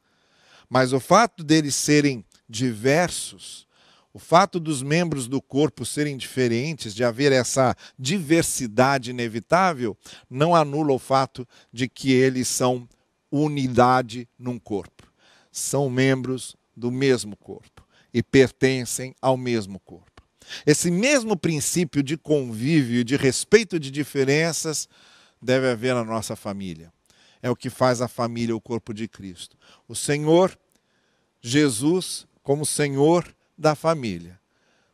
Mas 0.73 0.95
o 0.95 0.99
fato 0.99 1.45
deles 1.45 1.77
serem 1.77 2.25
diversos, 2.49 3.67
o 4.11 4.19
fato 4.19 4.59
dos 4.59 4.83
membros 4.83 5.29
do 5.29 5.39
corpo 5.39 5.85
serem 5.85 6.17
diferentes, 6.17 6.95
de 6.95 7.05
haver 7.05 7.31
essa 7.31 7.77
diversidade 7.99 9.11
inevitável, 9.11 9.95
não 10.31 10.55
anula 10.55 10.95
o 10.95 10.99
fato 10.99 11.47
de 11.71 11.87
que 11.91 12.11
eles 12.11 12.49
são 12.49 12.89
unidade 13.31 14.27
num 14.39 14.59
corpo. 14.59 15.13
São 15.53 15.91
membros 15.91 16.57
do 16.75 16.91
mesmo 16.91 17.37
corpo 17.37 17.87
e 18.15 18.23
pertencem 18.23 19.15
ao 19.21 19.37
mesmo 19.37 19.79
corpo. 19.79 20.23
Esse 20.65 20.91
mesmo 20.91 21.37
princípio 21.37 22.03
de 22.03 22.17
convívio 22.17 23.01
e 23.01 23.05
de 23.05 23.17
respeito 23.17 23.79
de 23.79 23.91
diferenças 23.91 24.89
deve 25.39 25.69
haver 25.69 25.95
na 25.95 26.03
nossa 26.03 26.35
família. 26.35 26.91
É 27.42 27.50
o 27.50 27.57
que 27.57 27.68
faz 27.68 28.00
a 28.00 28.09
família 28.09 28.55
o 28.55 28.61
corpo 28.61 28.94
de 28.94 29.09
Cristo. 29.09 29.57
O 29.88 29.94
Senhor 29.94 30.57
Jesus 31.40 32.26
como 32.42 32.64
Senhor 32.64 33.35
da 33.59 33.74
família, 33.74 34.40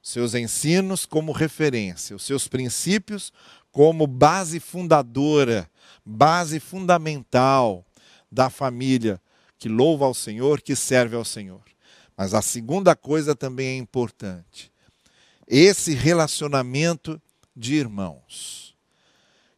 seus 0.03 0.35
ensinos 0.35 1.07
como 1.07 1.33
referência, 1.33 2.17
os 2.17 2.23
seus 2.25 2.49
princípios 2.49 3.33
como 3.71 4.07
base 4.07 4.59
fundadora, 4.59 5.71
base 6.05 6.59
fundamental 6.59 7.85
da 8.31 8.51
família 8.51 9.21
que 9.59 9.69
louva 9.69 10.05
ao 10.05 10.15
Senhor, 10.15 10.61
que 10.61 10.75
serve 10.77 11.17
ao 11.17 11.25
Senhor. 11.25 11.63
Mas 12.17 12.35
a 12.35 12.43
segunda 12.43 12.97
coisa 12.97 13.35
também 13.35 13.69
é 13.69 13.77
importante. 13.77 14.73
Esse 15.47 15.95
relacionamento 15.95 17.21
de 17.57 17.75
irmãos. 17.75 18.75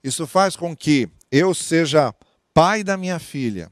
Isso 0.03 0.27
faz 0.27 0.57
com 0.57 0.77
que 0.77 1.09
eu 1.31 1.55
seja 1.55 2.15
pai 2.53 2.83
da 2.83 2.97
minha 2.97 3.19
filha, 3.19 3.71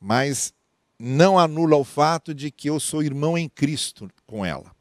mas 0.00 0.52
não 0.98 1.38
anula 1.38 1.76
o 1.76 1.84
fato 1.84 2.34
de 2.34 2.50
que 2.50 2.68
eu 2.68 2.78
sou 2.78 3.02
irmão 3.02 3.36
em 3.36 3.48
Cristo 3.48 4.10
com 4.26 4.44
ela. 4.44 4.74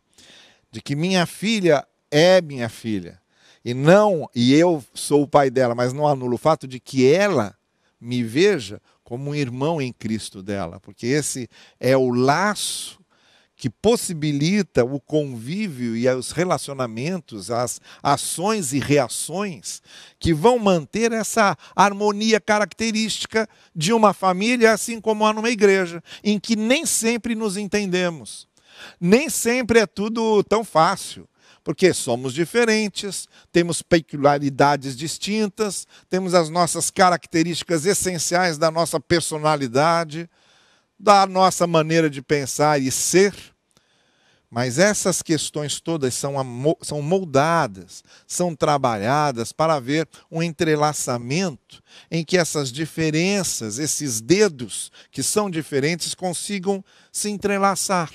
De 0.71 0.81
que 0.81 0.95
minha 0.95 1.25
filha 1.25 1.85
é 2.11 2.41
minha 2.41 2.69
filha. 2.69 3.21
E 3.65 3.73
não, 3.73 4.29
e 4.35 4.53
eu 4.53 4.83
sou 4.93 5.23
o 5.23 5.27
pai 5.27 5.49
dela, 5.49 5.73
mas 5.73 5.93
não 5.93 6.07
anula 6.07 6.35
o 6.35 6.37
fato 6.37 6.67
de 6.67 6.79
que 6.79 7.11
ela 7.11 7.57
me 7.99 8.21
veja 8.21 8.81
como 9.03 9.31
um 9.31 9.35
irmão 9.35 9.81
em 9.81 9.91
Cristo 9.91 10.41
dela, 10.41 10.79
porque 10.79 11.07
esse 11.07 11.49
é 11.79 11.95
o 11.95 12.09
laço 12.09 13.02
que 13.63 13.69
possibilita 13.69 14.83
o 14.83 14.99
convívio 14.99 15.95
e 15.95 16.05
os 16.09 16.31
relacionamentos, 16.31 17.49
as 17.49 17.79
ações 18.03 18.73
e 18.73 18.79
reações 18.79 19.81
que 20.19 20.33
vão 20.33 20.59
manter 20.59 21.13
essa 21.13 21.57
harmonia 21.73 22.41
característica 22.41 23.47
de 23.73 23.93
uma 23.93 24.13
família, 24.13 24.73
assim 24.73 24.99
como 24.99 25.25
há 25.25 25.31
numa 25.31 25.49
igreja, 25.49 26.03
em 26.21 26.37
que 26.37 26.57
nem 26.57 26.85
sempre 26.85 27.35
nos 27.35 27.55
entendemos. 27.55 28.49
Nem 28.99 29.29
sempre 29.29 29.79
é 29.79 29.85
tudo 29.85 30.43
tão 30.43 30.65
fácil 30.65 31.25
porque 31.63 31.93
somos 31.93 32.33
diferentes, 32.33 33.29
temos 33.49 33.81
peculiaridades 33.81 34.93
distintas, 34.93 35.87
temos 36.09 36.33
as 36.33 36.49
nossas 36.49 36.91
características 36.91 37.85
essenciais 37.85 38.57
da 38.57 38.69
nossa 38.69 38.99
personalidade, 38.99 40.29
da 40.99 41.25
nossa 41.25 41.65
maneira 41.65 42.09
de 42.09 42.21
pensar 42.21 42.81
e 42.81 42.91
ser. 42.91 43.52
Mas 44.53 44.77
essas 44.77 45.23
questões 45.23 45.81
todas 45.81 46.13
são, 46.13 46.35
são 46.83 47.01
moldadas, 47.01 48.03
são 48.27 48.55
trabalhadas 48.55 49.51
para 49.51 49.73
haver 49.73 50.07
um 50.29 50.43
entrelaçamento 50.43 51.81
em 52.11 52.23
que 52.23 52.37
essas 52.37 52.71
diferenças, 52.71 53.79
esses 53.79 54.21
dedos 54.21 54.91
que 55.09 55.23
são 55.23 55.49
diferentes, 55.49 56.13
consigam 56.13 56.85
se 57.11 57.31
entrelaçar 57.31 58.11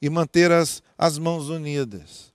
e 0.00 0.08
manter 0.08 0.50
as, 0.50 0.82
as 0.96 1.18
mãos 1.18 1.50
unidas 1.50 2.32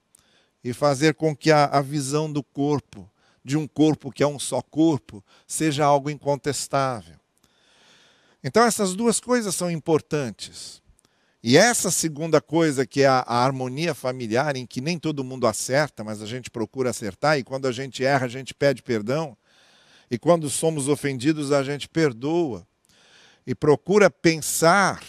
e 0.64 0.72
fazer 0.72 1.16
com 1.16 1.36
que 1.36 1.52
a, 1.52 1.66
a 1.66 1.82
visão 1.82 2.32
do 2.32 2.44
corpo, 2.44 3.10
de 3.44 3.58
um 3.58 3.68
corpo 3.68 4.12
que 4.12 4.22
é 4.22 4.28
um 4.28 4.38
só 4.38 4.62
corpo, 4.62 5.24
seja 5.48 5.84
algo 5.84 6.12
incontestável. 6.12 7.16
Então, 8.44 8.64
essas 8.64 8.96
duas 8.96 9.20
coisas 9.20 9.56
são 9.56 9.72
importantes. 9.72 10.81
E 11.44 11.58
essa 11.58 11.90
segunda 11.90 12.40
coisa, 12.40 12.86
que 12.86 13.02
é 13.02 13.08
a, 13.08 13.24
a, 13.26 13.44
harmonia 13.44 13.96
familiar, 13.96 14.56
em 14.56 14.66
que 14.66 14.80
nem 14.80 15.00
todo 15.00 15.24
mundo 15.24 15.48
acerta, 15.48 16.04
mas 16.04 16.22
a 16.22 16.28
gente 16.28 16.52
procura 16.52 16.92
acertar, 16.92 17.40
e 17.40 17.44
quando 17.44 17.68
a 17.68 17.72
gente 17.72 18.06
erra, 18.06 18.28
a 18.28 18.30
gente 18.30 18.54
pede 18.54 18.84
perdão, 18.84 19.36
e 20.10 20.20
quando 20.20 20.50
somos 20.52 20.88
ofendidos, 20.88 21.52
a 21.52 21.64
gente 21.64 21.90
perdoa, 21.90 22.66
e 23.46 23.56
procura 23.56 24.08
pensar 24.12 25.04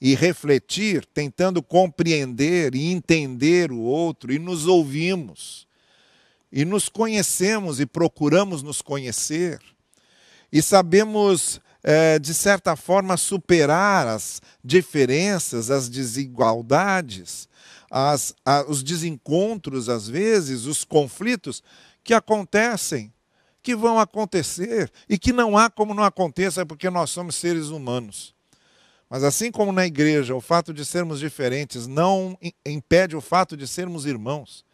e 0.00 0.14
refletir, 0.14 1.04
tentando 1.04 1.62
compreender 1.62 2.74
e 2.74 2.90
entender 2.90 3.70
o 3.70 3.80
outro, 3.80 4.32
e 4.32 4.38
nos 4.38 4.66
ouvimos, 4.66 5.66
e 6.50 6.64
nos 6.64 6.88
conhecemos 6.88 7.80
e 7.80 7.86
procuramos 7.86 8.62
nos 8.62 8.80
conhecer, 8.80 9.60
e 10.50 10.62
sabemos, 10.62 11.60
é, 11.88 12.18
de 12.18 12.34
certa 12.34 12.74
forma, 12.74 13.16
superar 13.16 14.08
as 14.08 14.42
diferenças, 14.62 15.70
as 15.70 15.88
desigualdades, 15.88 17.48
as, 17.88 18.34
a, 18.44 18.64
os 18.68 18.82
desencontros, 18.82 19.88
às 19.88 20.08
vezes, 20.08 20.64
os 20.64 20.82
conflitos 20.82 21.62
que 22.02 22.12
acontecem, 22.12 23.12
que 23.62 23.76
vão 23.76 24.00
acontecer, 24.00 24.90
e 25.08 25.16
que 25.16 25.32
não 25.32 25.56
há 25.56 25.70
como 25.70 25.94
não 25.94 26.02
aconteça, 26.02 26.66
porque 26.66 26.90
nós 26.90 27.10
somos 27.10 27.36
seres 27.36 27.68
humanos. 27.68 28.34
Mas 29.08 29.22
assim 29.22 29.52
como 29.52 29.70
na 29.70 29.86
igreja, 29.86 30.34
o 30.34 30.40
fato 30.40 30.74
de 30.74 30.84
sermos 30.84 31.20
diferentes 31.20 31.86
não 31.86 32.36
impede 32.66 33.14
o 33.14 33.20
fato 33.20 33.56
de 33.56 33.64
sermos 33.68 34.06
irmãos 34.06 34.64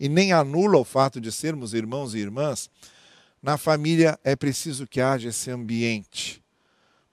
e 0.00 0.08
nem 0.08 0.32
anula 0.32 0.78
o 0.78 0.84
fato 0.84 1.20
de 1.20 1.30
sermos 1.30 1.74
irmãos 1.74 2.14
e 2.14 2.18
irmãs, 2.18 2.70
na 3.42 3.58
família 3.58 4.18
é 4.24 4.34
preciso 4.34 4.86
que 4.86 5.02
haja 5.02 5.28
esse 5.28 5.50
ambiente 5.50 6.41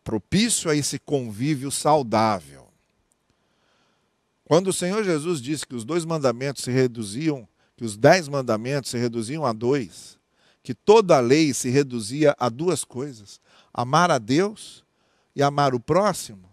propício 0.10 0.72
a 0.72 0.76
esse 0.76 0.98
convívio 0.98 1.70
saudável. 1.70 2.68
Quando 4.44 4.70
o 4.70 4.74
Senhor 4.74 5.04
Jesus 5.04 5.40
disse 5.40 5.68
que 5.68 5.76
os 5.76 5.86
dois 5.86 6.04
mandamentos 6.04 6.64
se 6.64 6.72
reduziam, 6.72 7.48
que 7.78 7.86
os 7.86 7.96
dez 7.96 8.28
mandamentos 8.28 8.90
se 8.90 8.98
reduziam 8.98 9.46
a 9.46 9.54
dois, 9.54 10.18
que 10.64 10.74
toda 10.74 11.18
a 11.18 11.20
lei 11.20 11.54
se 11.54 11.70
reduzia 11.70 12.36
a 12.40 12.50
duas 12.50 12.84
coisas: 12.84 13.40
amar 13.72 14.10
a 14.10 14.18
Deus 14.18 14.84
e 15.36 15.44
amar 15.44 15.76
o 15.76 15.80
próximo, 15.80 16.50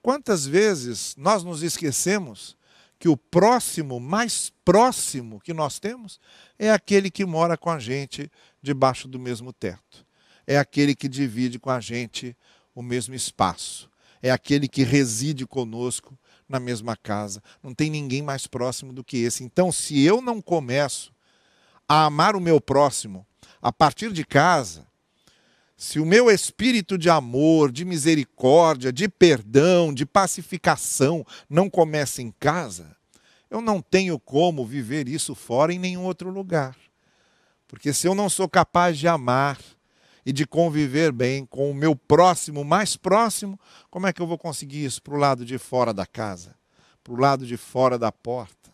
Quantas 0.00 0.46
vezes 0.46 1.14
nós 1.18 1.44
nos 1.44 1.62
esquecemos 1.62 2.56
que 2.98 3.10
o 3.10 3.16
próximo, 3.16 4.00
mais 4.00 4.50
próximo 4.64 5.38
que 5.38 5.52
nós 5.52 5.78
temos, 5.78 6.18
é 6.58 6.70
aquele 6.70 7.10
que 7.10 7.26
mora 7.26 7.58
com 7.58 7.68
a 7.68 7.78
gente 7.78 8.32
debaixo 8.62 9.06
do 9.06 9.18
mesmo 9.18 9.52
teto. 9.52 10.07
É 10.50 10.56
aquele 10.56 10.94
que 10.94 11.10
divide 11.10 11.58
com 11.58 11.68
a 11.68 11.78
gente 11.78 12.34
o 12.74 12.80
mesmo 12.82 13.14
espaço. 13.14 13.86
É 14.22 14.30
aquele 14.30 14.66
que 14.66 14.82
reside 14.82 15.46
conosco 15.46 16.18
na 16.48 16.58
mesma 16.58 16.96
casa. 16.96 17.42
Não 17.62 17.74
tem 17.74 17.90
ninguém 17.90 18.22
mais 18.22 18.46
próximo 18.46 18.90
do 18.90 19.04
que 19.04 19.18
esse. 19.18 19.44
Então, 19.44 19.70
se 19.70 20.02
eu 20.02 20.22
não 20.22 20.40
começo 20.40 21.12
a 21.86 22.06
amar 22.06 22.34
o 22.34 22.40
meu 22.40 22.62
próximo 22.62 23.26
a 23.60 23.70
partir 23.70 24.10
de 24.10 24.24
casa, 24.24 24.86
se 25.76 26.00
o 26.00 26.06
meu 26.06 26.30
espírito 26.30 26.96
de 26.96 27.10
amor, 27.10 27.70
de 27.70 27.84
misericórdia, 27.84 28.90
de 28.90 29.06
perdão, 29.06 29.92
de 29.92 30.06
pacificação 30.06 31.26
não 31.46 31.68
começa 31.68 32.22
em 32.22 32.32
casa, 32.40 32.96
eu 33.50 33.60
não 33.60 33.82
tenho 33.82 34.18
como 34.18 34.64
viver 34.64 35.08
isso 35.08 35.34
fora 35.34 35.74
em 35.74 35.78
nenhum 35.78 36.04
outro 36.04 36.30
lugar. 36.30 36.74
Porque 37.66 37.92
se 37.92 38.08
eu 38.08 38.14
não 38.14 38.30
sou 38.30 38.48
capaz 38.48 38.96
de 38.96 39.06
amar 39.06 39.58
e 40.24 40.32
de 40.32 40.46
conviver 40.46 41.12
bem 41.12 41.46
com 41.46 41.70
o 41.70 41.74
meu 41.74 41.94
próximo, 41.94 42.64
mais 42.64 42.96
próximo, 42.96 43.58
como 43.90 44.06
é 44.06 44.12
que 44.12 44.20
eu 44.20 44.26
vou 44.26 44.38
conseguir 44.38 44.84
isso 44.84 45.02
para 45.02 45.14
o 45.14 45.18
lado 45.18 45.44
de 45.44 45.58
fora 45.58 45.92
da 45.92 46.06
casa, 46.06 46.54
para 47.02 47.12
o 47.12 47.16
lado 47.16 47.46
de 47.46 47.56
fora 47.56 47.98
da 47.98 48.12
porta? 48.12 48.70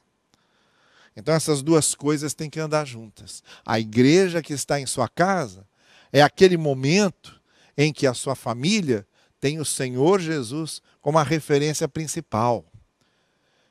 Então 1.16 1.34
essas 1.34 1.62
duas 1.62 1.94
coisas 1.94 2.34
têm 2.34 2.50
que 2.50 2.58
andar 2.58 2.84
juntas. 2.84 3.42
A 3.64 3.78
igreja 3.78 4.42
que 4.42 4.52
está 4.52 4.80
em 4.80 4.86
sua 4.86 5.08
casa 5.08 5.66
é 6.12 6.22
aquele 6.22 6.56
momento 6.56 7.40
em 7.76 7.92
que 7.92 8.06
a 8.06 8.14
sua 8.14 8.34
família 8.34 9.06
tem 9.40 9.60
o 9.60 9.64
Senhor 9.64 10.20
Jesus 10.20 10.80
como 11.00 11.18
a 11.18 11.22
referência 11.22 11.86
principal. 11.88 12.64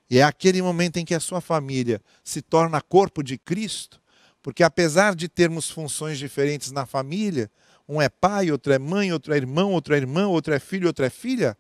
E 0.10 0.20
é 0.20 0.24
aquele 0.24 0.62
momento 0.62 0.98
em 0.98 1.06
que 1.06 1.16
a 1.16 1.20
sua 1.20 1.42
família 1.42 2.02
se 2.24 2.42
torna 2.42 2.80
corpo 2.82 3.24
de 3.24 3.38
Cristo, 3.38 4.00
porque 4.44 4.62
apesar 4.62 5.16
de 5.16 5.30
termos 5.30 5.72
funções 5.72 6.20
diferentes 6.20 6.70
na 6.70 6.86
família, 6.86 7.50
um 7.88 8.02
é 8.02 8.10
pai, 8.10 8.52
outro 8.52 8.74
é 8.74 8.78
mãe, 8.78 9.14
outro 9.14 9.34
é 9.34 9.38
irmão, 9.38 9.72
outro 9.72 9.96
é 9.96 9.98
irmã, 9.98 10.28
outro 10.28 10.54
é 10.54 10.60
filho, 10.60 10.88
outro 10.88 11.06
é 11.06 11.10
filha, 11.10 11.58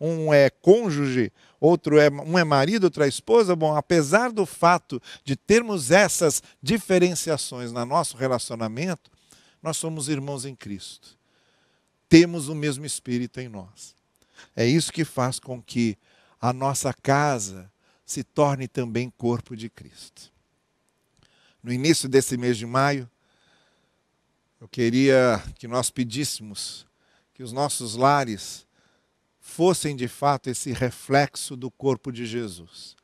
um 0.00 0.34
é 0.34 0.50
cônjuge, 0.50 1.32
outro 1.60 1.96
é 1.96 2.10
um 2.10 2.36
é 2.36 2.42
marido, 2.42 2.84
outro 2.84 3.04
é 3.04 3.08
esposa. 3.08 3.54
Bom, 3.54 3.76
apesar 3.76 4.32
do 4.32 4.44
fato 4.44 5.00
de 5.22 5.36
termos 5.36 5.92
essas 5.92 6.42
diferenciações 6.60 7.70
no 7.70 7.86
nosso 7.86 8.16
relacionamento, 8.16 9.12
nós 9.62 9.76
somos 9.76 10.08
irmãos 10.08 10.44
em 10.44 10.56
Cristo. 10.56 11.16
Temos 12.08 12.48
o 12.48 12.54
mesmo 12.54 12.84
Espírito 12.84 13.40
em 13.40 13.48
nós. 13.48 13.94
É 14.56 14.66
isso 14.66 14.92
que 14.92 15.04
faz 15.04 15.38
com 15.38 15.62
que 15.62 15.96
a 16.40 16.52
nossa 16.52 16.92
casa 16.92 17.72
se 18.04 18.24
torne 18.24 18.66
também 18.66 19.08
corpo 19.16 19.56
de 19.56 19.70
Cristo. 19.70 20.33
No 21.64 21.72
início 21.72 22.10
desse 22.10 22.36
mês 22.36 22.58
de 22.58 22.66
maio, 22.66 23.10
eu 24.60 24.68
queria 24.68 25.42
que 25.58 25.66
nós 25.66 25.88
pedíssemos 25.88 26.86
que 27.32 27.42
os 27.42 27.52
nossos 27.52 27.96
lares 27.96 28.66
fossem 29.40 29.96
de 29.96 30.06
fato 30.06 30.50
esse 30.50 30.72
reflexo 30.72 31.56
do 31.56 31.70
corpo 31.70 32.12
de 32.12 32.26
Jesus. 32.26 32.94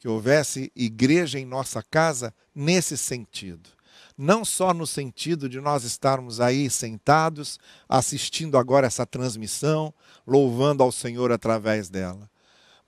Que 0.00 0.08
houvesse 0.08 0.72
igreja 0.74 1.38
em 1.38 1.46
nossa 1.46 1.80
casa 1.80 2.34
nesse 2.52 2.98
sentido 2.98 3.70
não 4.18 4.46
só 4.46 4.72
no 4.72 4.86
sentido 4.86 5.46
de 5.46 5.60
nós 5.60 5.84
estarmos 5.84 6.40
aí 6.40 6.70
sentados, 6.70 7.58
assistindo 7.86 8.56
agora 8.56 8.86
essa 8.86 9.04
transmissão, 9.04 9.92
louvando 10.26 10.82
ao 10.82 10.90
Senhor 10.90 11.30
através 11.30 11.90
dela, 11.90 12.30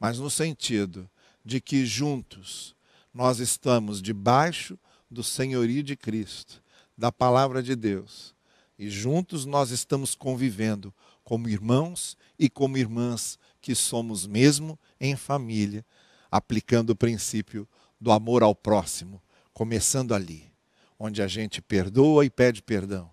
mas 0.00 0.18
no 0.18 0.30
sentido 0.30 1.08
de 1.44 1.60
que 1.60 1.84
juntos 1.84 2.74
nós 3.12 3.40
estamos 3.40 4.00
debaixo 4.00 4.78
do 5.10 5.22
senhorio 5.22 5.82
de 5.82 5.96
Cristo, 5.96 6.62
da 6.96 7.10
palavra 7.10 7.62
de 7.62 7.74
Deus, 7.74 8.34
e 8.78 8.88
juntos 8.88 9.44
nós 9.44 9.70
estamos 9.70 10.14
convivendo 10.14 10.94
como 11.24 11.48
irmãos 11.48 12.16
e 12.38 12.48
como 12.48 12.78
irmãs 12.78 13.38
que 13.60 13.74
somos 13.74 14.26
mesmo 14.26 14.78
em 15.00 15.16
família, 15.16 15.84
aplicando 16.30 16.90
o 16.90 16.96
princípio 16.96 17.68
do 18.00 18.12
amor 18.12 18.42
ao 18.42 18.54
próximo, 18.54 19.20
começando 19.52 20.14
ali, 20.14 20.50
onde 20.98 21.20
a 21.20 21.26
gente 21.26 21.60
perdoa 21.60 22.24
e 22.24 22.30
pede 22.30 22.62
perdão, 22.62 23.10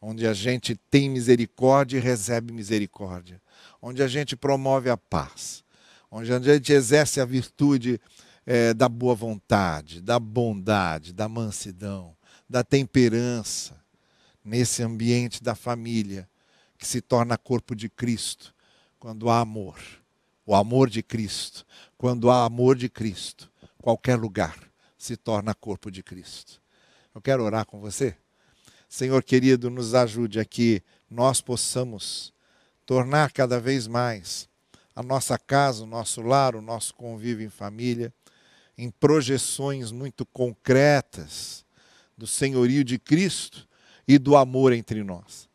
onde 0.00 0.26
a 0.26 0.34
gente 0.34 0.76
tem 0.90 1.08
misericórdia 1.08 1.98
e 1.98 2.00
recebe 2.00 2.52
misericórdia, 2.52 3.40
onde 3.80 4.02
a 4.02 4.08
gente 4.08 4.36
promove 4.36 4.90
a 4.90 4.96
paz, 4.96 5.64
onde 6.10 6.32
a 6.32 6.38
gente 6.38 6.72
exerce 6.72 7.20
a 7.20 7.24
virtude 7.24 8.00
é, 8.46 8.74
da 8.74 8.88
boa 8.88 9.14
vontade, 9.14 10.00
da 10.00 10.18
bondade, 10.18 11.12
da 11.12 11.28
mansidão, 11.28 12.16
da 12.48 12.62
temperança, 12.62 13.82
nesse 14.44 14.82
ambiente 14.82 15.42
da 15.42 15.54
família 15.54 16.28
que 16.76 16.86
se 16.86 17.00
torna 17.00 17.38
corpo 17.38 17.74
de 17.74 17.88
Cristo, 17.88 18.54
quando 18.98 19.30
há 19.30 19.40
amor, 19.40 19.78
o 20.44 20.54
amor 20.54 20.90
de 20.90 21.02
Cristo, 21.02 21.64
quando 21.96 22.30
há 22.30 22.44
amor 22.44 22.76
de 22.76 22.88
Cristo, 22.88 23.50
qualquer 23.80 24.16
lugar 24.16 24.56
se 24.98 25.16
torna 25.16 25.54
corpo 25.54 25.90
de 25.90 26.02
Cristo. 26.02 26.60
Eu 27.14 27.22
quero 27.22 27.42
orar 27.42 27.64
com 27.64 27.80
você. 27.80 28.16
Senhor 28.88 29.22
querido, 29.22 29.70
nos 29.70 29.94
ajude 29.94 30.38
a 30.38 30.44
que 30.44 30.82
nós 31.10 31.40
possamos 31.40 32.32
tornar 32.84 33.32
cada 33.32 33.58
vez 33.58 33.86
mais 33.86 34.48
a 34.94 35.02
nossa 35.02 35.38
casa, 35.38 35.84
o 35.84 35.86
nosso 35.86 36.22
lar, 36.22 36.54
o 36.54 36.62
nosso 36.62 36.94
convívio 36.94 37.46
em 37.46 37.50
família, 37.50 38.12
em 38.76 38.90
projeções 38.90 39.92
muito 39.92 40.26
concretas 40.26 41.64
do 42.16 42.26
senhorio 42.26 42.84
de 42.84 42.98
Cristo 42.98 43.68
e 44.06 44.18
do 44.18 44.36
amor 44.36 44.72
entre 44.72 45.02
nós. 45.02 45.48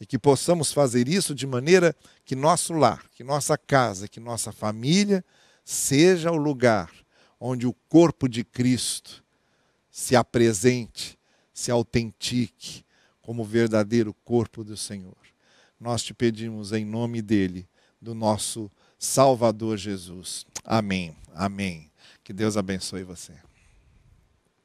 E 0.00 0.06
que 0.06 0.18
possamos 0.18 0.72
fazer 0.72 1.08
isso 1.08 1.34
de 1.34 1.46
maneira 1.46 1.94
que 2.24 2.34
nosso 2.34 2.72
lar, 2.72 3.04
que 3.10 3.22
nossa 3.22 3.58
casa, 3.58 4.08
que 4.08 4.18
nossa 4.18 4.50
família 4.50 5.24
seja 5.64 6.30
o 6.30 6.36
lugar 6.36 6.90
onde 7.38 7.66
o 7.66 7.72
corpo 7.88 8.28
de 8.28 8.44
Cristo 8.44 9.24
se 9.90 10.14
apresente, 10.14 11.18
se 11.52 11.70
autentique 11.70 12.84
como 13.20 13.44
verdadeiro 13.44 14.14
corpo 14.24 14.64
do 14.64 14.76
Senhor. 14.76 15.16
Nós 15.78 16.02
te 16.02 16.12
pedimos 16.12 16.72
em 16.72 16.84
nome 16.84 17.22
dele, 17.22 17.68
do 18.00 18.14
nosso 18.14 18.70
Salvador 18.98 19.76
Jesus. 19.76 20.46
Amém. 20.64 21.16
Amém. 21.34 21.89
Que 22.30 22.34
Deus 22.34 22.56
abençoe 22.56 23.02
você. 23.02 23.32